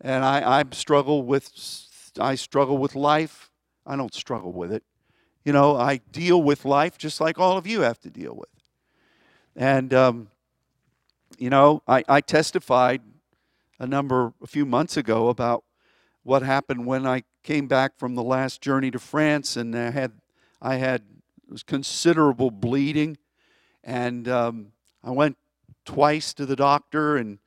[0.00, 1.50] And I, I struggle with
[2.18, 3.50] I struggle with life.
[3.86, 4.84] I don't struggle with it.
[5.44, 8.48] You know, I deal with life just like all of you have to deal with.
[9.54, 10.28] And um,
[11.38, 13.02] you know, I, I testified
[13.78, 15.64] a number a few months ago about
[16.22, 20.12] what happened when I came back from the last journey to France, and I had
[20.60, 21.02] I had
[21.66, 23.16] considerable bleeding,
[23.82, 25.38] and um, I went
[25.84, 27.38] twice to the doctor, and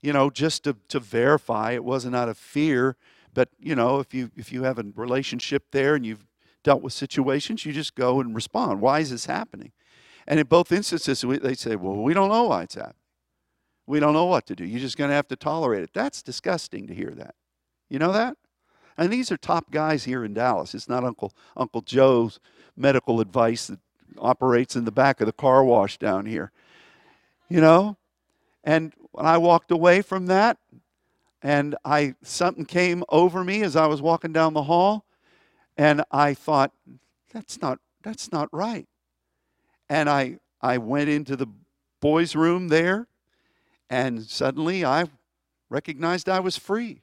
[0.00, 2.96] you know just to to verify it wasn't out of fear,
[3.32, 6.26] but you know if you if you have a relationship there and you've
[6.64, 8.80] dealt with situations, you just go and respond.
[8.80, 9.72] Why is this happening?
[10.26, 12.96] And in both instances, they say, well, we don't know why it's happening.
[13.86, 14.64] We don't know what to do.
[14.64, 15.90] You're just going to have to tolerate it.
[15.92, 17.34] That's disgusting to hear that.
[17.88, 18.36] You know that?
[18.96, 20.74] And these are top guys here in Dallas.
[20.74, 22.38] It's not Uncle Uncle Joe's
[22.76, 23.78] medical advice that
[24.18, 26.52] operates in the back of the car wash down here.
[27.48, 27.96] You know?
[28.62, 30.58] And when I walked away from that,
[31.42, 35.04] and I something came over me as I was walking down the hall,
[35.76, 36.72] and I thought,
[37.32, 38.88] that's not that's not right.
[39.88, 41.48] And I I went into the
[42.00, 43.08] boys' room there,
[43.94, 45.04] and suddenly I
[45.70, 47.02] recognized I was free.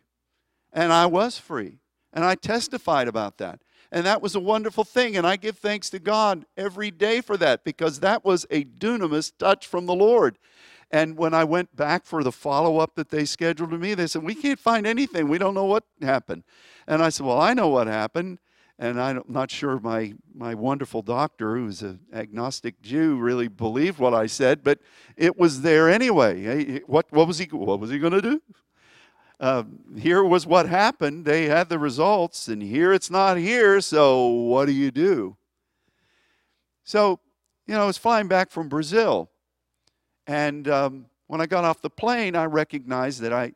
[0.73, 1.79] And I was free.
[2.11, 3.61] And I testified about that.
[3.93, 5.15] And that was a wonderful thing.
[5.15, 9.31] And I give thanks to God every day for that because that was a dunamis
[9.39, 10.37] touch from the Lord.
[10.91, 14.07] And when I went back for the follow up that they scheduled to me, they
[14.07, 15.29] said, We can't find anything.
[15.29, 16.43] We don't know what happened.
[16.87, 18.39] And I said, Well, I know what happened.
[18.81, 24.15] And I'm not sure my, my wonderful doctor, who's an agnostic Jew, really believed what
[24.15, 24.79] I said, but
[25.15, 26.79] it was there anyway.
[26.87, 28.41] What, what was he, what was he going to do?
[29.41, 29.63] uh,
[29.97, 31.25] here was what happened.
[31.25, 35.35] They had the results, and here it's not here, so what do you do?
[36.83, 37.19] So,
[37.67, 39.29] you know, I was flying back from Brazil,
[40.27, 43.53] and um, when I got off the plane, I recognized that I,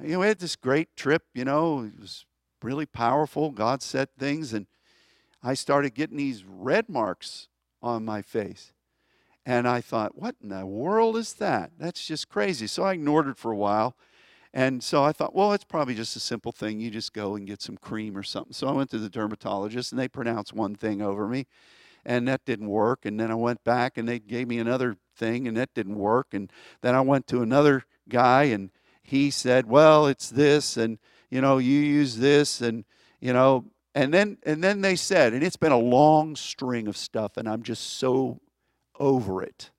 [0.00, 2.24] you know, we had this great trip, you know, it was
[2.64, 3.50] really powerful.
[3.50, 4.66] God said things, and
[5.42, 7.48] I started getting these red marks
[7.82, 8.72] on my face.
[9.46, 11.72] And I thought, what in the world is that?
[11.78, 12.66] That's just crazy.
[12.66, 13.96] So I ignored it for a while.
[14.52, 16.80] And so I thought, well, it's probably just a simple thing.
[16.80, 18.52] You just go and get some cream or something.
[18.52, 21.46] So I went to the dermatologist and they pronounced one thing over me
[22.04, 23.04] and that didn't work.
[23.04, 26.28] And then I went back and they gave me another thing and that didn't work.
[26.32, 28.70] And then I went to another guy and
[29.02, 30.98] he said, well, it's this and,
[31.30, 32.84] you know, you use this and,
[33.20, 33.64] you know,
[33.94, 37.48] and then and then they said, and it's been a long string of stuff and
[37.48, 38.40] I'm just so
[38.98, 39.70] over it.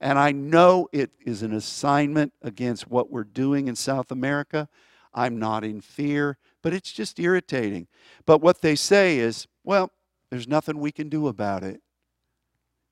[0.00, 4.68] And I know it is an assignment against what we're doing in South America.
[5.14, 7.86] I'm not in fear, but it's just irritating.
[8.26, 9.92] But what they say is, well,
[10.30, 11.82] there's nothing we can do about it.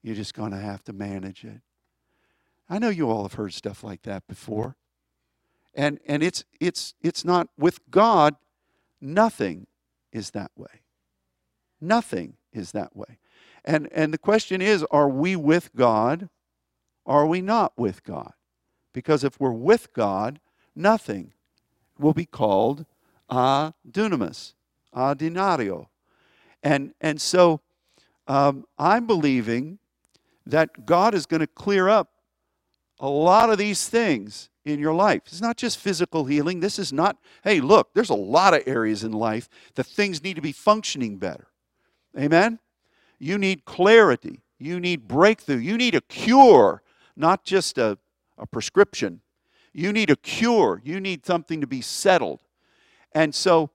[0.03, 1.61] You're just going to have to manage it.
[2.68, 4.77] I know you all have heard stuff like that before.
[5.75, 8.37] And and it's it's it's not with God
[9.01, 9.67] nothing
[10.13, 10.83] is that way.
[11.81, 13.19] Nothing is that way.
[13.65, 16.29] And and the question is are we with God
[17.07, 18.33] are we not with God?
[18.93, 20.41] Because if we're with God,
[20.75, 21.33] nothing
[21.99, 22.87] will be called
[23.29, 24.55] a dunamis,
[24.93, 25.89] a denario.
[26.63, 27.61] And, and so
[28.27, 29.79] um, I'm believing
[30.47, 32.11] that God is going to clear up
[32.99, 35.23] a lot of these things in your life.
[35.27, 36.61] It's not just physical healing.
[36.61, 40.37] This is not, hey, look, there's a lot of areas in life that things need
[40.37, 41.49] to be functioning better.
[42.18, 42.59] Amen?
[43.18, 44.42] You need clarity.
[44.59, 45.57] You need breakthrough.
[45.57, 46.83] You need a cure
[47.20, 47.99] not just a,
[48.38, 49.20] a prescription.
[49.73, 50.81] You need a cure.
[50.85, 52.41] You need something to be settled.
[53.12, 53.70] And so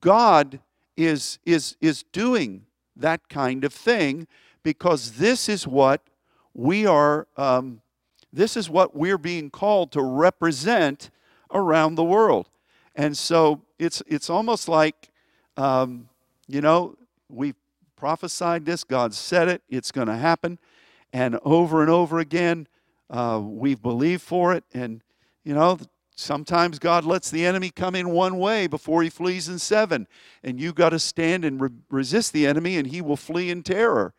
[0.00, 0.60] God
[0.96, 4.26] is, is, is doing that kind of thing
[4.62, 6.02] because this is what
[6.52, 7.80] we are, um,
[8.32, 11.10] this is what we're being called to represent
[11.52, 12.48] around the world.
[12.94, 15.08] And so it's, it's almost like,
[15.56, 16.08] um,
[16.46, 16.96] you know,
[17.28, 17.54] we
[17.96, 20.58] prophesied this, God said it, it's going to happen.
[21.12, 22.66] And over and over again,
[23.08, 24.64] uh, we've believed for it.
[24.72, 25.02] And,
[25.44, 25.78] you know,
[26.14, 30.06] sometimes God lets the enemy come in one way before he flees in seven.
[30.44, 33.62] And you've got to stand and re- resist the enemy, and he will flee in
[33.62, 34.14] terror.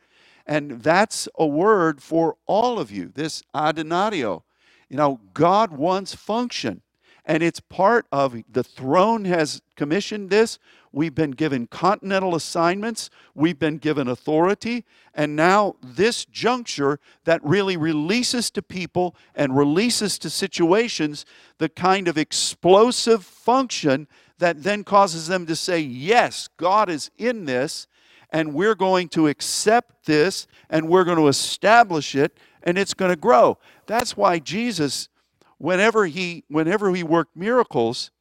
[0.52, 4.43] And that's a word for all of you, this adonatio.
[4.89, 6.82] You know, God wants function.
[7.24, 10.60] And it's part of the throne has commissioned this.
[10.91, 13.10] We've been given continental assignments.
[13.34, 14.84] We've been given authority.
[15.14, 21.26] And now, this juncture that really releases to people and releases to situations
[21.60, 24.06] the kind of explosive function
[24.39, 27.88] that then causes them to say, Yes, God is in this,
[28.32, 33.12] and we're going to accept this, and we're going to establish it, and it's going
[33.12, 33.58] to grow.
[33.88, 35.10] That's why Jesus,
[35.58, 38.12] whenever he, whenever he worked miracles,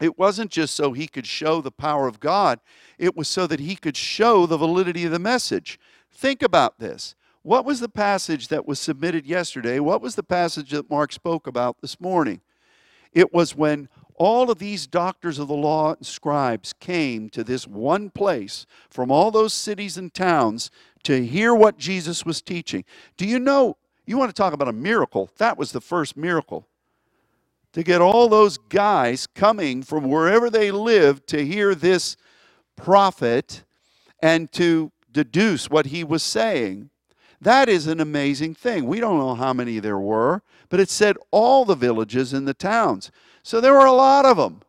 [0.00, 2.60] it wasn't just so he could show the power of God,
[2.98, 5.78] it was so that he could show the validity of the message.
[6.12, 7.14] Think about this.
[7.42, 9.78] What was the passage that was submitted yesterday?
[9.80, 12.40] What was the passage that Mark spoke about this morning?
[13.12, 13.88] It was when
[14.18, 19.10] all of these doctors of the law and scribes came to this one place from
[19.10, 20.70] all those cities and towns
[21.04, 22.84] to hear what Jesus was teaching.
[23.16, 23.76] Do you know?
[24.06, 25.30] You want to talk about a miracle?
[25.38, 26.66] That was the first miracle
[27.72, 32.16] to get all those guys coming from wherever they lived to hear this
[32.76, 33.62] prophet
[34.22, 36.90] and to deduce what he was saying.
[37.40, 38.86] That is an amazing thing.
[38.86, 42.54] We don't know how many there were, but it said all the villages and the
[42.54, 43.10] towns.
[43.42, 44.62] So there were a lot of them.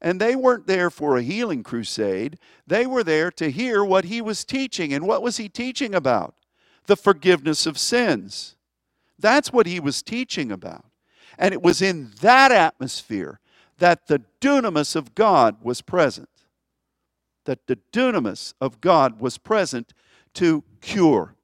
[0.00, 2.38] And they weren't there for a healing crusade.
[2.66, 4.92] They were there to hear what he was teaching.
[4.92, 6.34] And what was he teaching about?
[6.86, 8.56] The forgiveness of sins.
[9.18, 10.84] That's what he was teaching about.
[11.38, 13.40] And it was in that atmosphere
[13.78, 16.28] that the dunamis of God was present.
[17.46, 19.94] That the dunamis of God was present
[20.34, 21.34] to cure.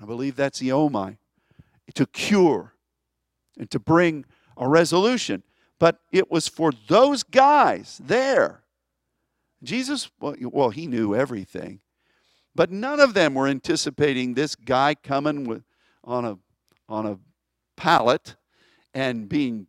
[0.00, 1.16] I believe that's the omai.
[1.94, 2.73] To cure
[3.58, 4.24] and to bring
[4.56, 5.42] a resolution.
[5.78, 8.62] But it was for those guys there.
[9.62, 11.80] Jesus, well, he knew everything.
[12.54, 15.64] But none of them were anticipating this guy coming with,
[16.04, 16.38] on, a,
[16.88, 17.18] on a
[17.76, 18.36] pallet
[18.92, 19.66] and being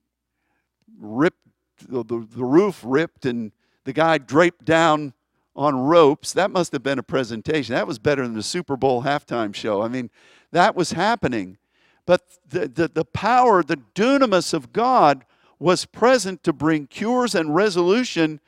[1.00, 1.40] ripped,
[1.88, 3.52] the, the, the roof ripped, and
[3.86, 5.14] the guy draped down
[5.56, 6.34] on ropes.
[6.34, 7.74] That must have been a presentation.
[7.74, 9.82] That was better than the Super Bowl halftime show.
[9.82, 10.12] I mean,
[10.52, 11.58] that was happening.
[12.06, 15.26] But the, the, the power, the dunamis of God
[15.60, 18.39] was present to bring cures and resolution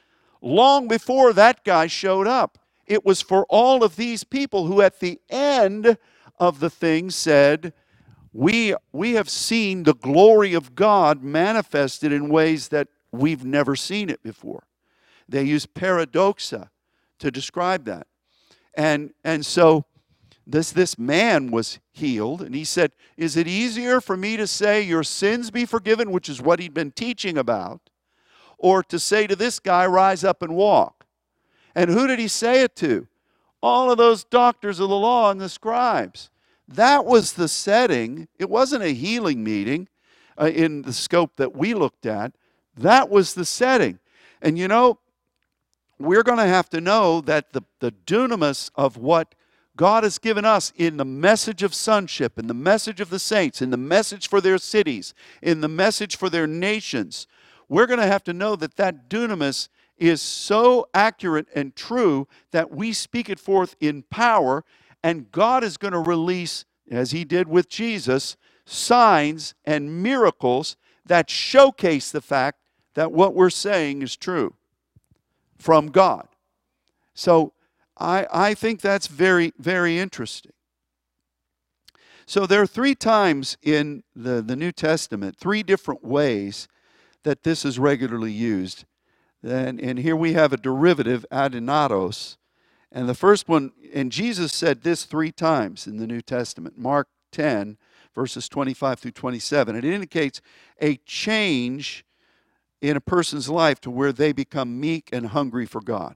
[0.42, 2.60] long before that guy showed up.
[2.86, 5.98] It was for all of these people who, at the end
[6.40, 7.74] of the thing, said,
[8.34, 14.10] we, we have seen the glory of God manifested in ways that we've never seen
[14.10, 14.68] it before.
[15.28, 16.70] They use paradoxa
[17.20, 18.08] to describe that.
[18.76, 19.86] And, and so
[20.50, 24.82] this, this man was healed, and he said, Is it easier for me to say,
[24.82, 27.90] Your sins be forgiven, which is what he'd been teaching about,
[28.58, 31.06] or to say to this guy, Rise up and walk?
[31.76, 33.08] And who did he say it to?
[33.62, 36.30] All of those doctors of the law and the scribes.
[36.66, 38.30] That was the setting.
[38.40, 39.90] It wasn't a healing meeting
[40.40, 42.34] uh, in the scope that we looked at.
[42.76, 44.00] That was the setting.
[44.42, 45.00] And you know,
[46.00, 49.34] we're going to have to know that the, the dunamis of what
[49.78, 53.62] God has given us in the message of sonship, in the message of the saints,
[53.62, 57.28] in the message for their cities, in the message for their nations,
[57.70, 62.72] we're going to have to know that that dunamis is so accurate and true that
[62.72, 64.64] we speak it forth in power
[65.04, 70.76] and God is going to release, as He did with Jesus, signs and miracles
[71.06, 72.60] that showcase the fact
[72.96, 74.56] that what we're saying is true
[75.58, 76.28] from God.
[77.14, 77.54] So
[78.00, 80.54] I, I think that's very, very interesting.
[82.26, 86.68] So there are three times in the, the New Testament, three different ways
[87.24, 88.86] that this is regularly used.
[89.44, 92.38] And, and here we have a derivative, adunatos,
[92.92, 97.08] and the first one, and Jesus said this three times in the New Testament Mark
[97.32, 97.78] 10,
[98.16, 99.76] verses 25 through 27.
[99.76, 100.42] It indicates
[100.82, 102.06] a change
[102.82, 106.16] in a person's life to where they become meek and hungry for God.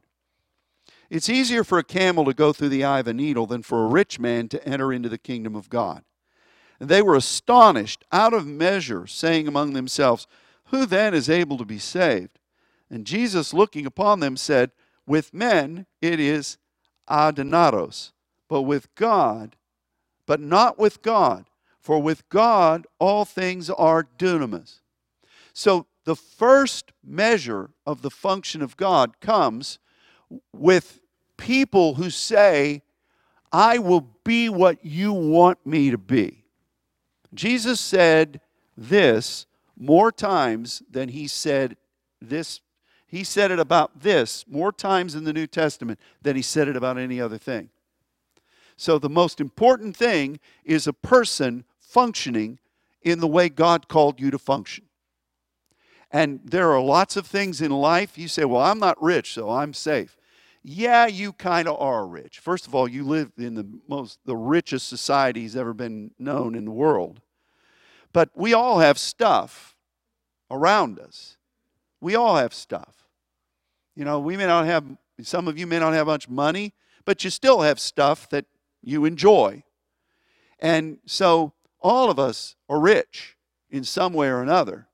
[1.11, 3.83] It's easier for a camel to go through the eye of a needle than for
[3.83, 6.05] a rich man to enter into the kingdom of God.
[6.79, 10.25] And they were astonished, out of measure, saying among themselves,
[10.67, 12.39] Who then is able to be saved?
[12.89, 14.71] And Jesus, looking upon them, said,
[15.05, 16.57] With men it is
[17.09, 18.13] adunatos,
[18.47, 19.57] but with God,
[20.25, 21.45] but not with God.
[21.81, 24.79] For with God all things are dunamis.
[25.51, 29.77] So the first measure of the function of God comes
[30.53, 30.99] with
[31.37, 32.81] people who say,
[33.51, 36.45] I will be what you want me to be.
[37.33, 38.41] Jesus said
[38.77, 39.45] this
[39.77, 41.77] more times than he said
[42.21, 42.61] this
[43.07, 46.77] he said it about this more times in the New Testament than he said it
[46.77, 47.69] about any other thing.
[48.77, 52.57] So the most important thing is a person functioning
[53.01, 54.85] in the way God called you to function.
[56.09, 59.49] And there are lots of things in life you say, well, I'm not rich, so
[59.49, 60.17] I'm safe.
[60.63, 62.39] Yeah, you kind of are rich.
[62.39, 66.53] First of all, you live in the most the richest society has ever been known
[66.53, 67.21] in the world.
[68.13, 69.75] But we all have stuff
[70.51, 71.37] around us.
[71.99, 73.07] We all have stuff.
[73.95, 74.85] You know, we may not have
[75.21, 76.73] some of you may not have much money,
[77.05, 78.45] but you still have stuff that
[78.83, 79.63] you enjoy.
[80.59, 83.35] And so all of us are rich
[83.69, 84.87] in some way or another.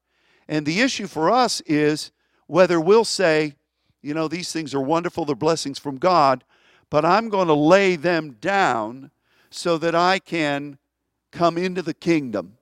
[0.47, 2.11] And the issue for us is
[2.47, 3.55] whether we'll say,
[4.01, 6.43] you know, these things are wonderful, they're blessings from God,
[6.89, 9.11] but I'm going to lay them down
[9.49, 10.77] so that I can
[11.31, 12.57] come into the kingdom.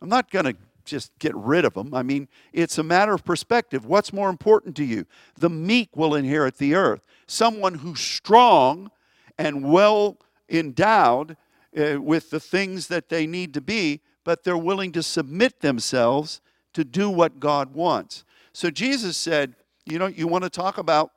[0.00, 1.94] I'm not going to just get rid of them.
[1.94, 3.84] I mean, it's a matter of perspective.
[3.84, 5.06] What's more important to you?
[5.36, 7.02] The meek will inherit the earth.
[7.26, 8.90] Someone who's strong
[9.36, 10.16] and well
[10.48, 11.36] endowed
[11.78, 16.40] uh, with the things that they need to be, but they're willing to submit themselves
[16.72, 18.24] to do what God wants.
[18.52, 19.54] So Jesus said,
[19.90, 21.12] you know, you want to talk about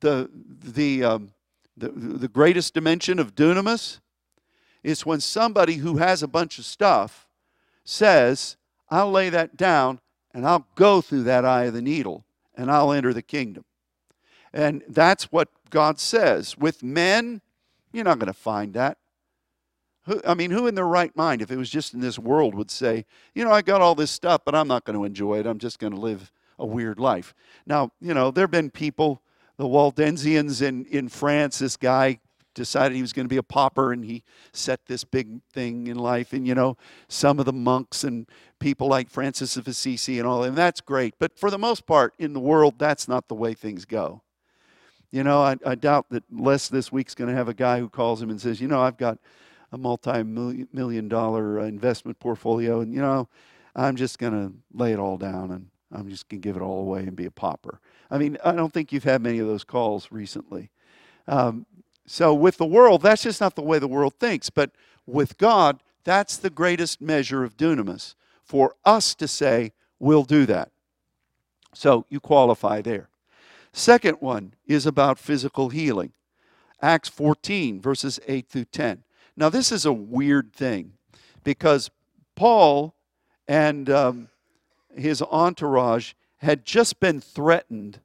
[0.00, 0.30] the
[0.62, 1.32] the um,
[1.76, 4.00] the, the greatest dimension of dunamis?
[4.82, 7.28] It's when somebody who has a bunch of stuff
[7.84, 8.56] says,
[8.90, 10.00] I'll lay that down
[10.32, 12.24] and I'll go through that eye of the needle
[12.56, 13.64] and I'll enter the kingdom.
[14.52, 16.56] And that's what God says.
[16.56, 17.40] With men,
[17.92, 18.98] you're not going to find that.
[20.04, 22.54] Who, I mean, who in their right mind, if it was just in this world,
[22.54, 23.04] would say,
[23.34, 25.46] you know, I got all this stuff, but I'm not going to enjoy it.
[25.46, 27.34] I'm just going to live a weird life.
[27.66, 29.22] Now, you know, there have been people,
[29.56, 32.20] the Waldensians in, in France, this guy
[32.54, 35.96] decided he was going to be a pauper and he set this big thing in
[35.96, 36.32] life.
[36.32, 36.76] And, you know,
[37.08, 38.26] some of the monks and
[38.58, 41.14] people like Francis of Assisi and all, and that's great.
[41.18, 44.22] But for the most part, in the world, that's not the way things go.
[45.10, 47.88] You know, I, I doubt that Les this week's going to have a guy who
[47.88, 49.18] calls him and says, you know, I've got
[49.72, 53.28] a multi-million dollar uh, investment portfolio and you know
[53.76, 56.62] i'm just going to lay it all down and i'm just going to give it
[56.62, 57.80] all away and be a pauper.
[58.10, 60.70] I mean i don't think you've had many of those calls recently.
[61.26, 61.66] Um,
[62.06, 64.70] so with the world that's just not the way the world thinks but
[65.06, 70.70] with god that's the greatest measure of dunamis for us to say we'll do that.
[71.74, 73.10] So you qualify there.
[73.72, 76.12] Second one is about physical healing.
[76.80, 79.04] Acts 14 verses 8 through 10
[79.38, 80.94] now, this is a weird thing
[81.44, 81.92] because
[82.34, 82.96] Paul
[83.46, 84.28] and um,
[84.96, 88.00] his entourage had just been threatened.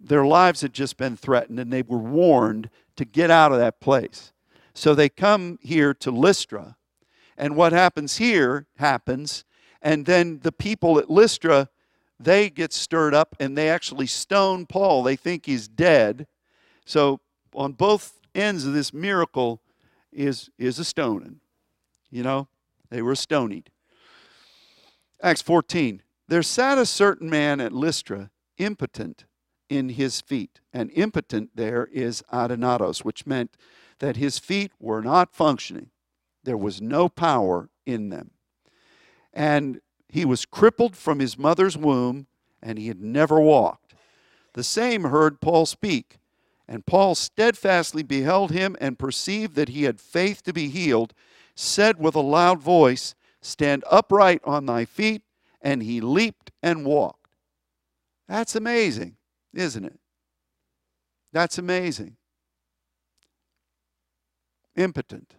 [0.00, 3.80] Their lives had just been threatened, and they were warned to get out of that
[3.80, 4.32] place.
[4.74, 6.76] So they come here to Lystra,
[7.36, 9.44] and what happens here happens,
[9.80, 11.68] and then the people at Lystra
[12.22, 15.02] they get stirred up and they actually stone Paul.
[15.02, 16.28] They think he's dead.
[16.84, 17.20] So
[17.52, 19.60] on both ends of this miracle,
[20.12, 21.40] is, is a stoning.
[22.10, 22.48] You know,
[22.90, 23.71] they were stonied.
[25.22, 26.02] Acts 14.
[26.26, 29.24] There sat a certain man at Lystra, impotent
[29.68, 30.60] in his feet.
[30.72, 33.56] And impotent there is adunatos, which meant
[34.00, 35.90] that his feet were not functioning.
[36.42, 38.32] There was no power in them.
[39.32, 42.26] And he was crippled from his mother's womb,
[42.60, 43.94] and he had never walked.
[44.54, 46.18] The same heard Paul speak.
[46.66, 51.14] And Paul steadfastly beheld him and perceived that he had faith to be healed,
[51.54, 55.22] said with a loud voice, Stand upright on thy feet.
[55.60, 57.36] And he leaped and walked.
[58.28, 59.16] That's amazing,
[59.52, 60.00] isn't it?
[61.32, 62.16] That's amazing.
[64.76, 65.34] Impotent.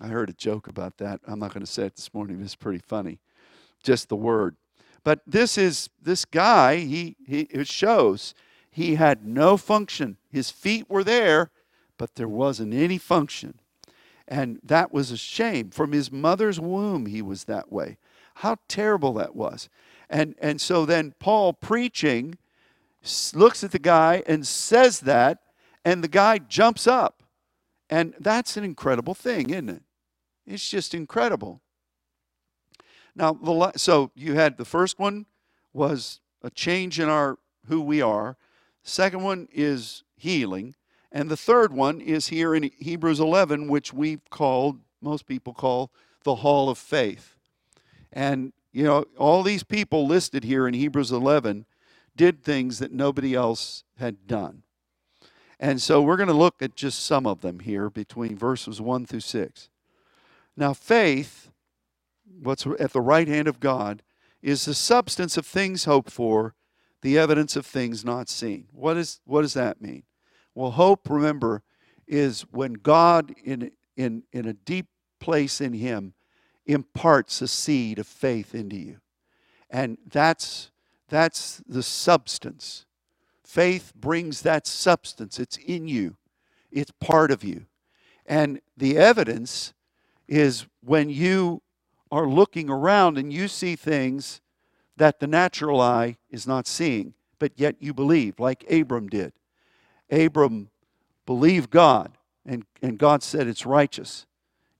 [0.00, 1.20] I heard a joke about that.
[1.26, 2.40] I'm not going to say it this morning.
[2.42, 3.20] It's pretty funny.
[3.82, 4.56] Just the word.
[5.02, 8.34] But this is this guy, he, he it shows
[8.70, 10.16] he had no function.
[10.30, 11.50] His feet were there,
[11.98, 13.60] but there wasn't any function.
[14.26, 15.70] And that was a shame.
[15.70, 17.98] From his mother's womb, he was that way.
[18.36, 19.68] How terrible that was.
[20.08, 22.36] And, and so then Paul preaching
[23.34, 25.38] looks at the guy and says that,
[25.84, 27.22] and the guy jumps up.
[27.90, 29.82] And that's an incredible thing, isn't it?
[30.46, 31.60] It's just incredible.
[33.14, 35.26] Now, the, so you had the first one
[35.72, 38.36] was a change in our who we are.
[38.82, 40.74] Second one is healing.
[41.14, 45.92] And the third one is here in Hebrews 11, which we've called, most people call,
[46.24, 47.36] the Hall of Faith.
[48.12, 51.66] And, you know, all these people listed here in Hebrews 11
[52.16, 54.64] did things that nobody else had done.
[55.60, 59.06] And so we're going to look at just some of them here between verses 1
[59.06, 59.68] through 6.
[60.56, 61.48] Now, faith,
[62.42, 64.02] what's at the right hand of God,
[64.42, 66.54] is the substance of things hoped for
[67.02, 68.66] the evidence of things not seen.
[68.72, 70.02] What, is, what does that mean?
[70.54, 71.62] Well, hope, remember,
[72.06, 74.86] is when God, in, in, in a deep
[75.20, 76.14] place in Him,
[76.66, 78.96] imparts a seed of faith into you.
[79.70, 80.70] And that's,
[81.08, 82.86] that's the substance.
[83.42, 86.16] Faith brings that substance, it's in you,
[86.70, 87.66] it's part of you.
[88.26, 89.74] And the evidence
[90.26, 91.62] is when you
[92.10, 94.40] are looking around and you see things
[94.96, 99.32] that the natural eye is not seeing, but yet you believe, like Abram did.
[100.14, 100.70] Abram
[101.26, 102.12] believed God,
[102.46, 104.26] and, and God said it's righteous.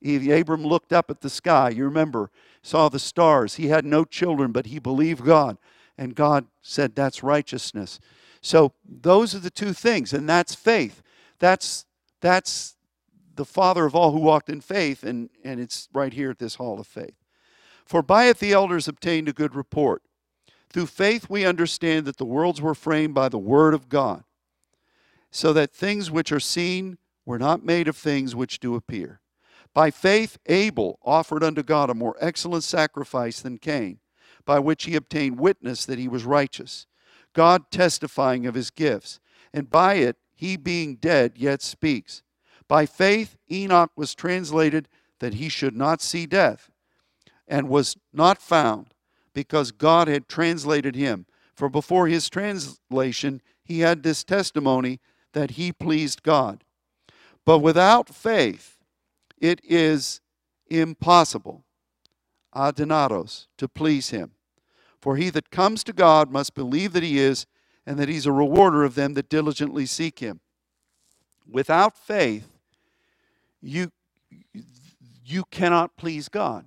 [0.03, 1.69] Abram looked up at the sky.
[1.69, 2.29] You remember,
[2.61, 3.55] saw the stars.
[3.55, 5.57] He had no children, but he believed God.
[5.97, 7.99] And God said that's righteousness.
[8.41, 11.01] So those are the two things, and that's faith.
[11.39, 11.85] That's
[12.21, 12.75] that's
[13.35, 16.55] the father of all who walked in faith, and, and it's right here at this
[16.55, 17.15] hall of faith.
[17.85, 20.01] For by it the elders obtained a good report.
[20.69, 24.24] Through faith we understand that the worlds were framed by the word of God,
[25.35, 29.19] so that things which are seen were not made of things which do appear.
[29.73, 33.99] By faith Abel offered unto God a more excellent sacrifice than Cain,
[34.45, 36.87] by which he obtained witness that he was righteous,
[37.33, 39.19] God testifying of his gifts,
[39.53, 42.23] and by it he being dead yet speaks.
[42.69, 44.87] By faith Enoch was translated
[45.19, 46.71] that he should not see death,
[47.45, 48.93] and was not found
[49.33, 51.25] because God had translated him.
[51.53, 55.01] For before his translation, he had this testimony
[55.35, 56.63] that he pleased God.
[57.45, 58.77] But without faith,
[59.37, 60.21] it is
[60.67, 61.65] impossible,
[62.55, 64.31] adunatos, to please him.
[64.99, 67.45] For he that comes to God must believe that he is,
[67.85, 70.39] and that he's a rewarder of them that diligently seek him.
[71.47, 72.47] Without faith,
[73.61, 73.91] you,
[75.23, 76.65] you cannot please God.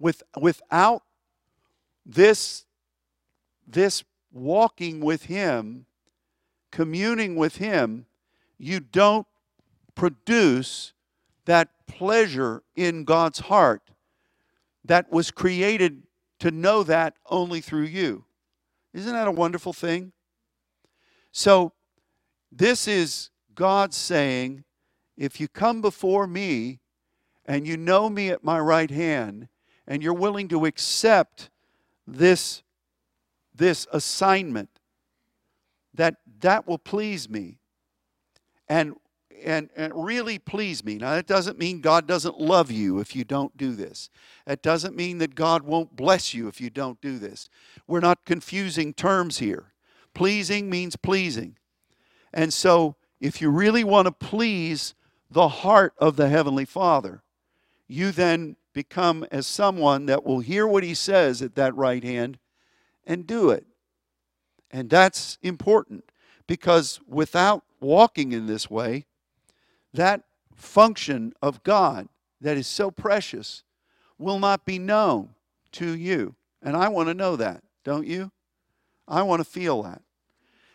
[0.00, 1.02] With, without
[2.04, 2.66] this,
[3.64, 5.86] this walking with Him,
[6.70, 8.06] communing with Him,
[8.58, 9.26] you don't
[9.94, 10.92] produce
[11.44, 13.90] that pleasure in God's heart
[14.84, 16.02] that was created
[16.40, 18.24] to know that only through you.
[18.94, 20.12] Isn't that a wonderful thing?
[21.32, 21.72] So,
[22.50, 24.64] this is God saying,
[25.16, 26.80] if you come before me
[27.44, 29.48] and you know me at my right hand
[29.86, 31.50] and you're willing to accept
[32.06, 32.62] this,
[33.54, 34.70] this assignment
[35.94, 37.58] that that will please me
[38.68, 38.94] and,
[39.44, 40.96] and, and really please me.
[40.96, 44.10] Now, that doesn't mean God doesn't love you if you don't do this.
[44.46, 47.48] It doesn't mean that God won't bless you if you don't do this.
[47.86, 49.72] We're not confusing terms here.
[50.14, 51.56] Pleasing means pleasing.
[52.32, 54.94] And so, if you really want to please
[55.30, 57.22] the heart of the Heavenly Father,
[57.86, 62.38] you then become as someone that will hear what he says at that right hand
[63.06, 63.66] and do it.
[64.70, 66.04] And that's important
[66.48, 69.06] because without walking in this way,
[69.94, 70.22] that
[70.56, 72.08] function of God
[72.40, 73.62] that is so precious
[74.18, 75.30] will not be known
[75.72, 76.34] to you.
[76.60, 78.32] And I want to know that, don't you?
[79.06, 80.02] I want to feel that.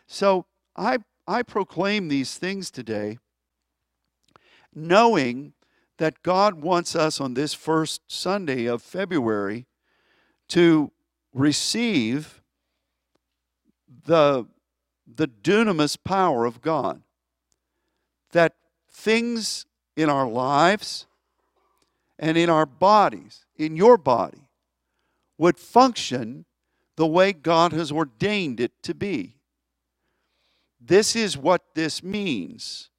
[0.06, 0.46] So
[0.76, 3.18] I, I proclaim these things today,
[4.74, 5.52] knowing
[5.98, 9.66] that God wants us on this first Sunday of February
[10.48, 10.90] to
[11.32, 12.40] receive
[14.06, 14.46] the,
[15.06, 17.02] the dunamis power of God.
[18.32, 18.54] That
[18.90, 21.06] things in our lives
[22.18, 24.48] and in our bodies, in your body,
[25.38, 26.44] would function
[26.96, 29.36] the way God has ordained it to be.
[30.80, 32.90] This is what this means.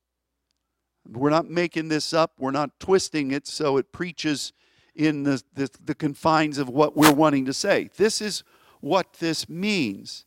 [1.08, 2.34] We're not making this up.
[2.40, 4.54] We're not twisting it so it preaches
[4.96, 7.90] in the, the, the, confines of what we're wanting to say.
[7.98, 8.44] This is
[8.80, 10.25] what this means.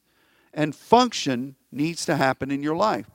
[0.58, 3.08] And function needs to happen in your life.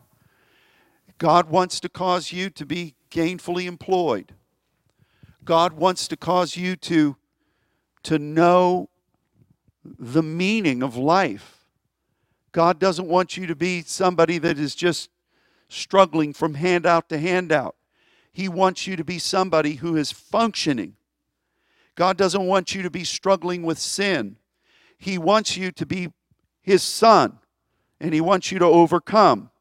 [1.17, 4.33] God wants to cause you to be gainfully employed.
[5.43, 7.17] God wants to cause you to,
[8.03, 8.87] to know
[9.83, 11.65] the meaning of life.
[12.53, 15.09] God doesn't want you to be somebody that is just
[15.67, 17.75] struggling from handout to handout.
[18.31, 20.95] He wants you to be somebody who is functioning.
[21.95, 24.37] God doesn't want you to be struggling with sin.
[24.97, 26.07] He wants you to be
[26.63, 27.37] His son,
[27.99, 29.51] and He wants you to overcome.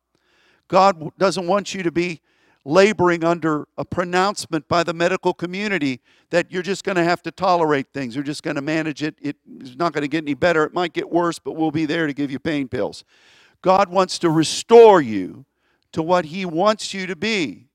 [0.68, 2.22] God doesn't want you to be
[2.64, 6.00] laboring under a pronouncement by the medical community
[6.30, 8.14] that you're just going to have to tolerate things.
[8.14, 9.16] You're just going to manage it.
[9.20, 10.64] It's not going to get any better.
[10.64, 13.04] It might get worse, but we'll be there to give you pain pills.
[13.62, 15.44] God wants to restore you
[15.90, 17.66] to what He wants you to be.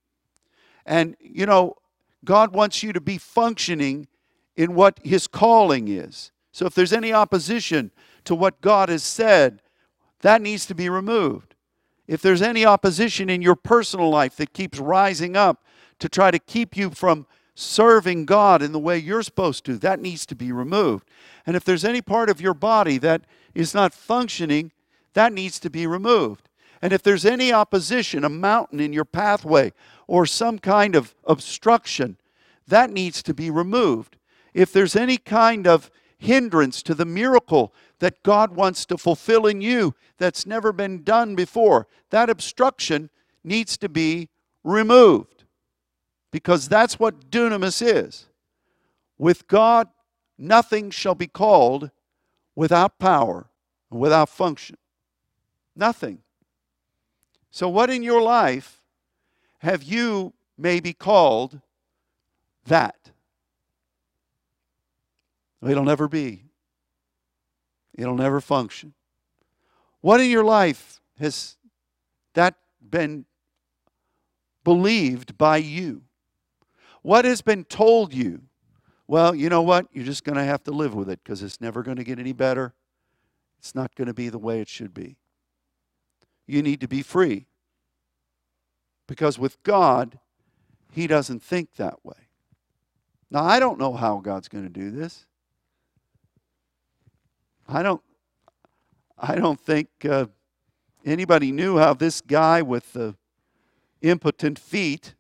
[0.86, 1.76] And, you know,
[2.24, 4.08] God wants you to be functioning
[4.56, 6.32] in what His calling is.
[6.52, 7.92] So if there's any opposition
[8.28, 9.62] to what God has said,
[10.22, 11.56] that needs to be removed.
[12.08, 15.64] if there's any opposition in your personal life that keeps rising up
[16.00, 20.00] to try to keep you from serving God in the way you're supposed to, that
[20.00, 21.08] needs to be removed.
[21.46, 23.24] And if there's any part of your body that
[23.54, 24.72] is not functioning,
[25.14, 26.50] that needs to be removed.
[26.82, 29.74] And if there's any opposition, a mountain in your pathway,
[30.06, 32.18] or some kind of obstruction,
[32.68, 34.18] that needs to be removed.
[34.54, 39.62] If there's any kind of hindrance to the miracle that God wants to fulfill in
[39.62, 43.10] you that's never been done before, that obstruction
[43.43, 44.30] needs to be
[44.64, 45.45] removed.
[46.32, 48.28] Because that's what dunamis is.
[49.18, 49.88] With God,
[50.38, 51.89] nothing shall be called
[52.56, 53.48] without power,
[53.91, 54.78] and without function.
[55.76, 56.20] Nothing.
[57.52, 58.82] So, what in your life
[59.60, 61.62] have you maybe called
[62.66, 63.12] that?
[65.62, 66.47] It'll never be.
[67.98, 68.93] It'll never function.
[70.02, 71.58] What in your life has
[72.34, 72.56] that
[72.88, 73.26] been
[74.64, 76.04] believed by you?
[77.02, 78.41] What has been told you?
[79.08, 79.88] Well, you know what?
[79.91, 82.20] You're just going to have to live with it because it's never going to get
[82.20, 82.74] any better.
[83.60, 85.16] It's not going to be the way it should be.
[86.45, 87.48] You need to be free.
[89.08, 90.20] Because with God,
[90.91, 92.28] He doesn't think that way.
[93.32, 95.26] Now, I don't know how God's going to do this.
[97.68, 98.01] I don't,
[99.18, 100.28] I don't think uh,
[101.05, 103.15] anybody knew how this guy with the
[104.01, 105.15] impotent feet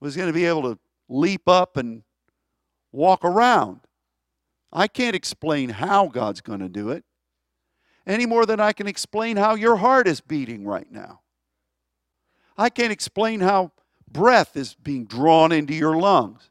[0.00, 2.02] was going to be able to leap up and
[2.92, 3.80] walk around.
[4.72, 7.04] I can't explain how God's going to do it
[8.06, 11.20] any more than I can explain how your heart is beating right now.
[12.56, 13.72] I can't explain how
[14.10, 16.49] breath is being drawn into your lungs.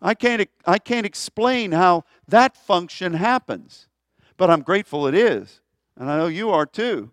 [0.00, 3.88] I can't, I can't explain how that function happens,
[4.36, 5.60] but I'm grateful it is.
[5.96, 7.10] And I know you are too.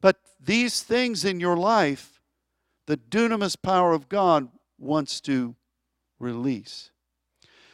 [0.00, 2.20] But these things in your life,
[2.86, 4.48] the dunamis power of God
[4.78, 5.56] wants to
[6.18, 6.90] release.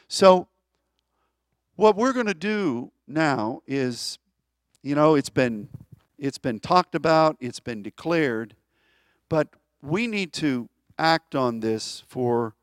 [0.07, 0.47] So,
[1.75, 4.17] what we're going to do now is,
[4.81, 5.69] you know, it's been
[6.17, 8.55] it's been talked about, it's been declared,
[9.29, 9.47] but
[9.81, 10.67] we need to
[10.97, 12.55] act on this for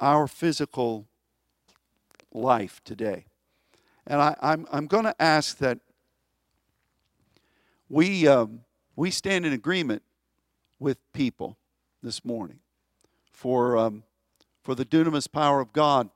[0.00, 1.06] our physical
[2.32, 3.26] life today.
[4.06, 5.78] And I, am I'm, I'm going to ask that
[7.88, 8.60] we, um,
[8.96, 10.02] we stand in agreement
[10.78, 11.58] with people
[12.02, 12.58] this morning
[13.30, 14.02] for, um,
[14.62, 16.10] for the dunamis power of God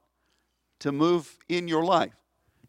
[0.80, 2.16] to move in your life,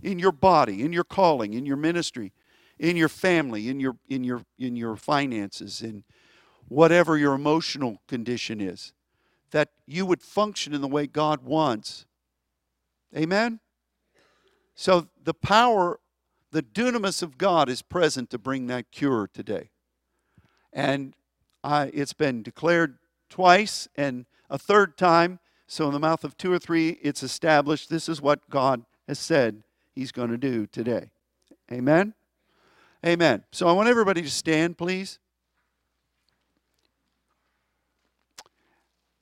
[0.01, 2.31] in your body, in your calling, in your ministry,
[2.79, 6.03] in your family, in your in your in your finances, in
[6.67, 8.93] whatever your emotional condition is,
[9.51, 12.05] that you would function in the way God wants.
[13.15, 13.59] Amen.
[14.75, 15.99] So the power,
[16.51, 19.69] the dunamis of God is present to bring that cure today.
[20.73, 21.15] And
[21.63, 22.97] I, it's been declared
[23.29, 25.39] twice and a third time.
[25.67, 27.89] So in the mouth of two or three, it's established.
[27.89, 29.63] This is what God has said
[29.95, 31.09] He's going to do today.
[31.71, 32.13] Amen.
[33.05, 33.43] Amen.
[33.51, 35.19] So I want everybody to stand, please.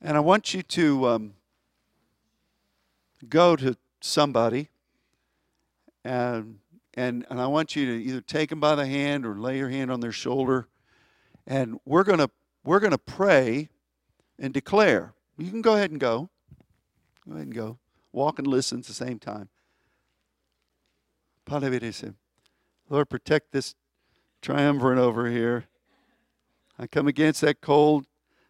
[0.00, 1.34] And I want you to um,
[3.28, 4.68] go to somebody
[6.04, 6.58] and,
[6.94, 9.70] and, and I want you to either take them by the hand or lay your
[9.70, 10.68] hand on their shoulder.
[11.46, 12.30] And we're going to
[12.64, 13.68] we're going to pray
[14.38, 15.14] and declare.
[15.38, 16.30] You can go ahead and go.
[17.24, 17.78] Go ahead and go.
[18.12, 19.48] Walk and listen at the same time.
[22.88, 23.76] Lord, protect this
[24.42, 25.66] triumvirate over here.
[26.78, 28.06] I come against that cold.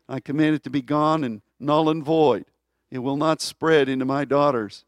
[0.08, 2.44] I command it to be gone and null and void.
[2.90, 4.84] It will not spread into my daughters.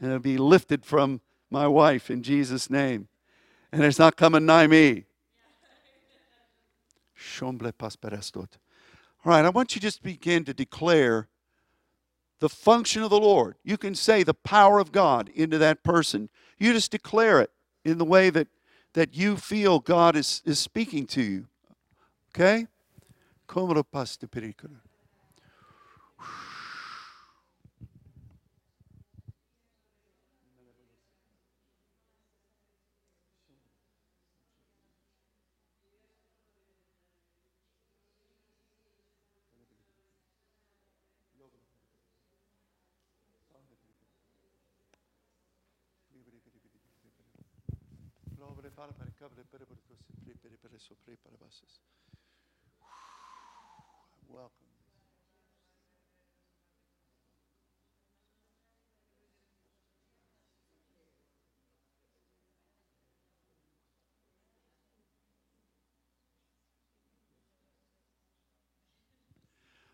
[0.00, 1.20] And it'll be lifted from
[1.50, 3.08] my wife in Jesus' name.
[3.70, 5.04] And it's not coming nigh me.
[9.24, 11.28] All right, I want you to just begin to declare
[12.40, 13.54] the function of the Lord.
[13.62, 16.28] You can say the power of God into that person.
[16.58, 17.50] You just declare it
[17.84, 18.48] in the way that,
[18.94, 21.46] that you feel God is, is speaking to you.
[22.34, 22.66] Okay?
[23.52, 24.80] kommer upp pastorpredikaren.
[48.62, 49.76] Prepara para cá, prepara para o
[51.04, 52.01] prepara para vocês.
[54.32, 54.50] welcome.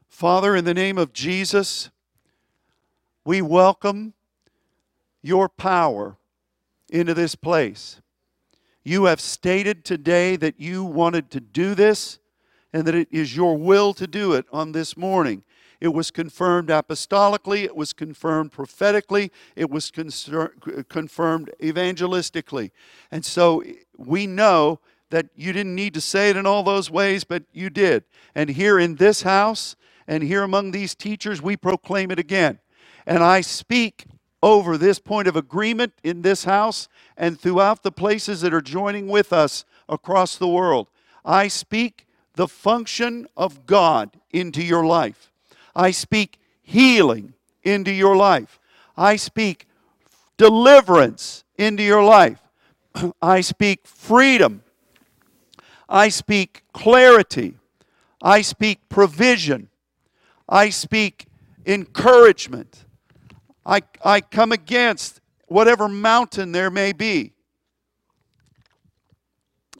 [0.09, 1.91] Father, in the name of Jesus,
[3.25, 4.15] we welcome
[5.23, 6.17] your power
[6.89, 8.01] into this place.
[8.85, 12.19] You have stated today that you wanted to do this,
[12.73, 15.43] and that it is your will to do it on this morning.
[15.81, 22.73] It was confirmed apostolically, it was confirmed prophetically, it was confirmed evangelistically.
[23.13, 23.63] And so
[23.97, 27.71] we know that you didn't need to say it in all those ways, but you
[27.71, 28.05] did.
[28.35, 32.59] And here in this house and here among these teachers, we proclaim it again.
[33.07, 34.07] And I speak
[34.43, 39.07] over this point of agreement in this house and throughout the places that are joining
[39.07, 40.89] with us across the world.
[41.25, 42.07] I speak
[42.39, 45.33] the function of God into your life.
[45.75, 47.35] I speak healing
[47.65, 48.61] into your life.
[48.97, 49.67] I speak
[50.37, 52.41] deliverance into your life.
[53.21, 54.63] I speak freedom.
[55.89, 57.55] I speak clarity.
[58.23, 59.69] I speak provision.
[60.49, 61.27] I speak
[61.67, 62.85] encouragement.
[63.67, 67.33] I, I come against whatever mountain there may be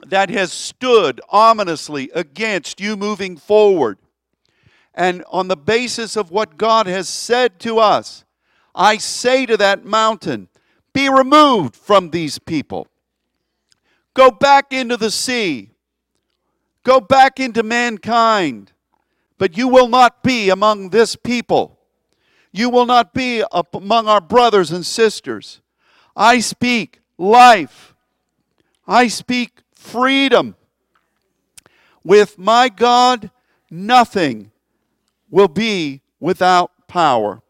[0.07, 3.97] that has stood ominously against you moving forward.
[4.93, 8.25] And on the basis of what God has said to us,
[8.75, 10.49] I say to that mountain,
[10.93, 12.87] Be removed from these people.
[14.13, 15.71] Go back into the sea.
[16.83, 18.71] Go back into mankind.
[19.37, 21.79] But you will not be among this people.
[22.51, 25.61] You will not be among our brothers and sisters.
[26.15, 27.95] I speak life.
[28.87, 30.55] I speak freedom.
[32.03, 33.31] With my God,
[33.71, 34.51] nothing
[35.29, 37.41] will be without power.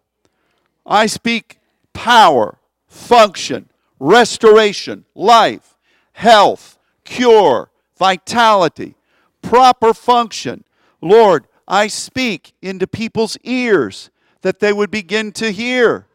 [0.86, 1.60] I speak
[1.94, 3.70] power, function,
[4.00, 5.76] restoration, life,
[6.14, 8.96] health, cure, vitality,
[9.42, 10.64] proper function.
[11.02, 14.12] Lord, I speak into people's ears
[14.42, 16.08] that they would begin to hear.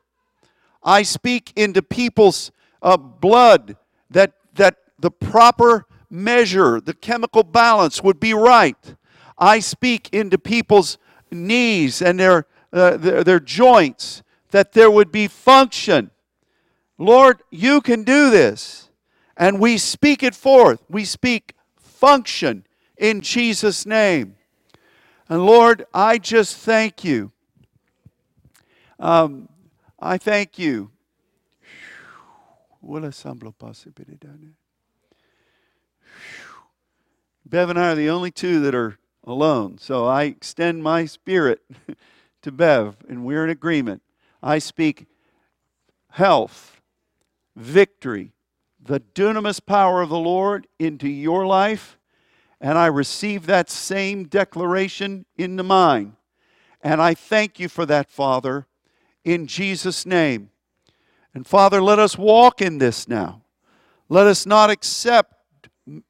[0.82, 2.50] I speak into people's
[2.82, 3.76] uh, blood
[4.10, 8.96] that, that the proper measure, the chemical balance would be right.
[9.36, 10.98] I speak into people's
[11.30, 16.10] knees and their, uh, their, their joints that there would be function.
[16.96, 18.88] Lord, you can do this.
[19.36, 20.84] And we speak it forth.
[20.88, 22.64] We speak function
[22.96, 24.36] in Jesus' name.
[25.28, 27.32] And Lord, I just thank you
[28.98, 29.48] um,
[29.98, 30.90] I thank you.
[37.46, 39.78] Bev and I are the only two that are alone.
[39.78, 41.60] So I extend my spirit
[42.42, 44.02] to Bev, and we're in agreement.
[44.42, 45.06] I speak
[46.10, 46.80] health,
[47.56, 48.32] victory,
[48.80, 51.98] the dunamis power of the Lord into your life,
[52.60, 56.16] and I receive that same declaration into mine.
[56.82, 58.66] And I thank you for that, Father
[59.24, 60.50] in Jesus' name.
[61.34, 63.42] And Father, let us walk in this now.
[64.08, 65.34] Let us not accept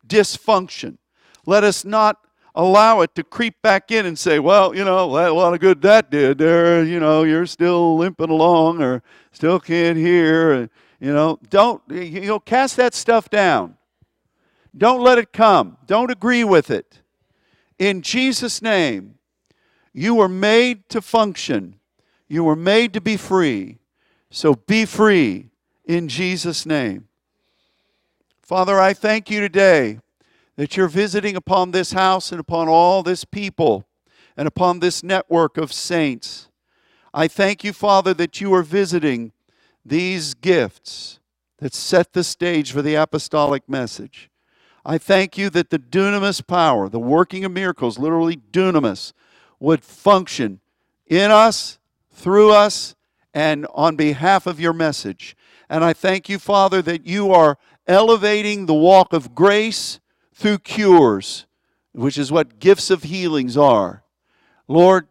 [0.07, 0.99] dysfunction.
[1.47, 2.19] Let us not
[2.55, 5.83] allow it to creep back in and say, well, you know, a lot of good
[5.83, 6.85] that did there.
[6.85, 10.71] You know, you're still limping along or still can't hear.
[11.01, 13.77] You know, don't, you know, cast that stuff down.
[14.77, 15.77] Don't let it come.
[15.87, 17.01] Don't agree with it.
[17.79, 19.19] In Jesus' name,
[19.93, 21.77] you were made to function
[22.29, 23.79] you were made to be free.
[24.31, 25.51] So be free
[25.85, 27.09] in Jesus' name.
[28.43, 30.01] Father, I thank you today
[30.57, 33.87] that you're visiting upon this house and upon all this people
[34.37, 36.49] and upon this network of saints.
[37.13, 39.33] I thank you, Father, that you are visiting
[39.85, 41.21] these gifts
[41.59, 44.31] that set the stage for the apostolic message.
[44.85, 49.13] I thank you that the dunamis power, the working of miracles, literally dunamis,
[49.59, 50.61] would function
[51.07, 51.79] in us
[52.13, 52.95] through us
[53.33, 55.37] and on behalf of your message.
[55.69, 60.01] And I thank you, Father, that you are elevating the walk of grace
[60.35, 61.47] through cures,
[61.93, 64.03] which is what gifts of healings are.
[64.69, 65.07] Lord,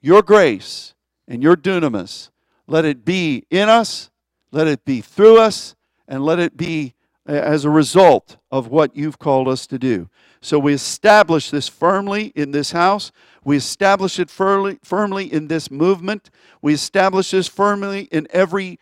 [0.00, 0.94] your grace
[1.26, 2.30] and your dunamis,
[2.66, 4.10] let it be in us,
[4.52, 5.74] let it be through us,
[6.06, 6.94] and let it be
[7.26, 10.08] as a result of what you've called us to do.
[10.40, 13.10] So we establish this firmly in this house.
[13.44, 16.30] We establish it firmly, firmly in this movement.
[16.62, 18.78] We establish this firmly in every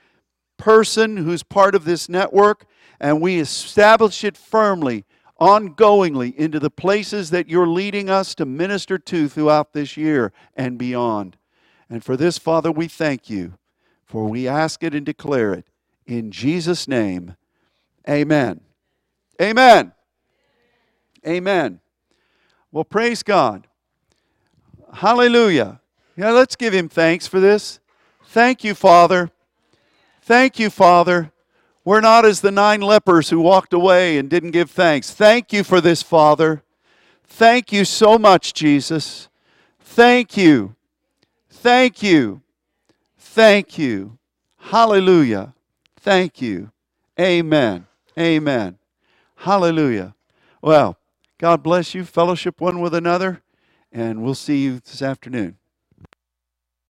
[0.59, 2.67] person who's part of this network.
[3.01, 5.05] And we establish it firmly,
[5.41, 10.79] ongoingly, into the places that you're leading us to minister to throughout this year and
[10.79, 11.37] beyond.
[11.91, 13.55] And for this, Father, we thank you,
[14.05, 15.67] for we ask it and declare it.
[16.07, 17.37] In Jesus' name,
[18.09, 18.61] amen.
[19.41, 19.93] Amen.
[21.27, 21.81] Amen.
[22.71, 23.67] Well, praise God.
[24.93, 25.81] Hallelujah.
[26.17, 27.81] Yeah, let's give him thanks for this.
[28.27, 29.31] Thank you, Father.
[30.23, 31.33] Thank you, Father.
[31.85, 35.11] We're not as the nine lepers who walked away and didn't give thanks.
[35.11, 36.63] Thank you for this, Father.
[37.25, 39.29] Thank you so much, Jesus.
[39.81, 40.77] Thank you.
[41.51, 42.41] Thank you.
[43.19, 44.19] Thank you.
[44.59, 45.55] Hallelujah.
[46.01, 46.71] Thank you.
[47.21, 47.87] Amen.
[48.19, 48.79] Amen.
[49.37, 50.15] Hallelujah.
[50.63, 50.97] Well,
[51.39, 52.05] God bless you.
[52.05, 53.43] Fellowship one with another,
[53.93, 55.59] and we'll see you this afternoon.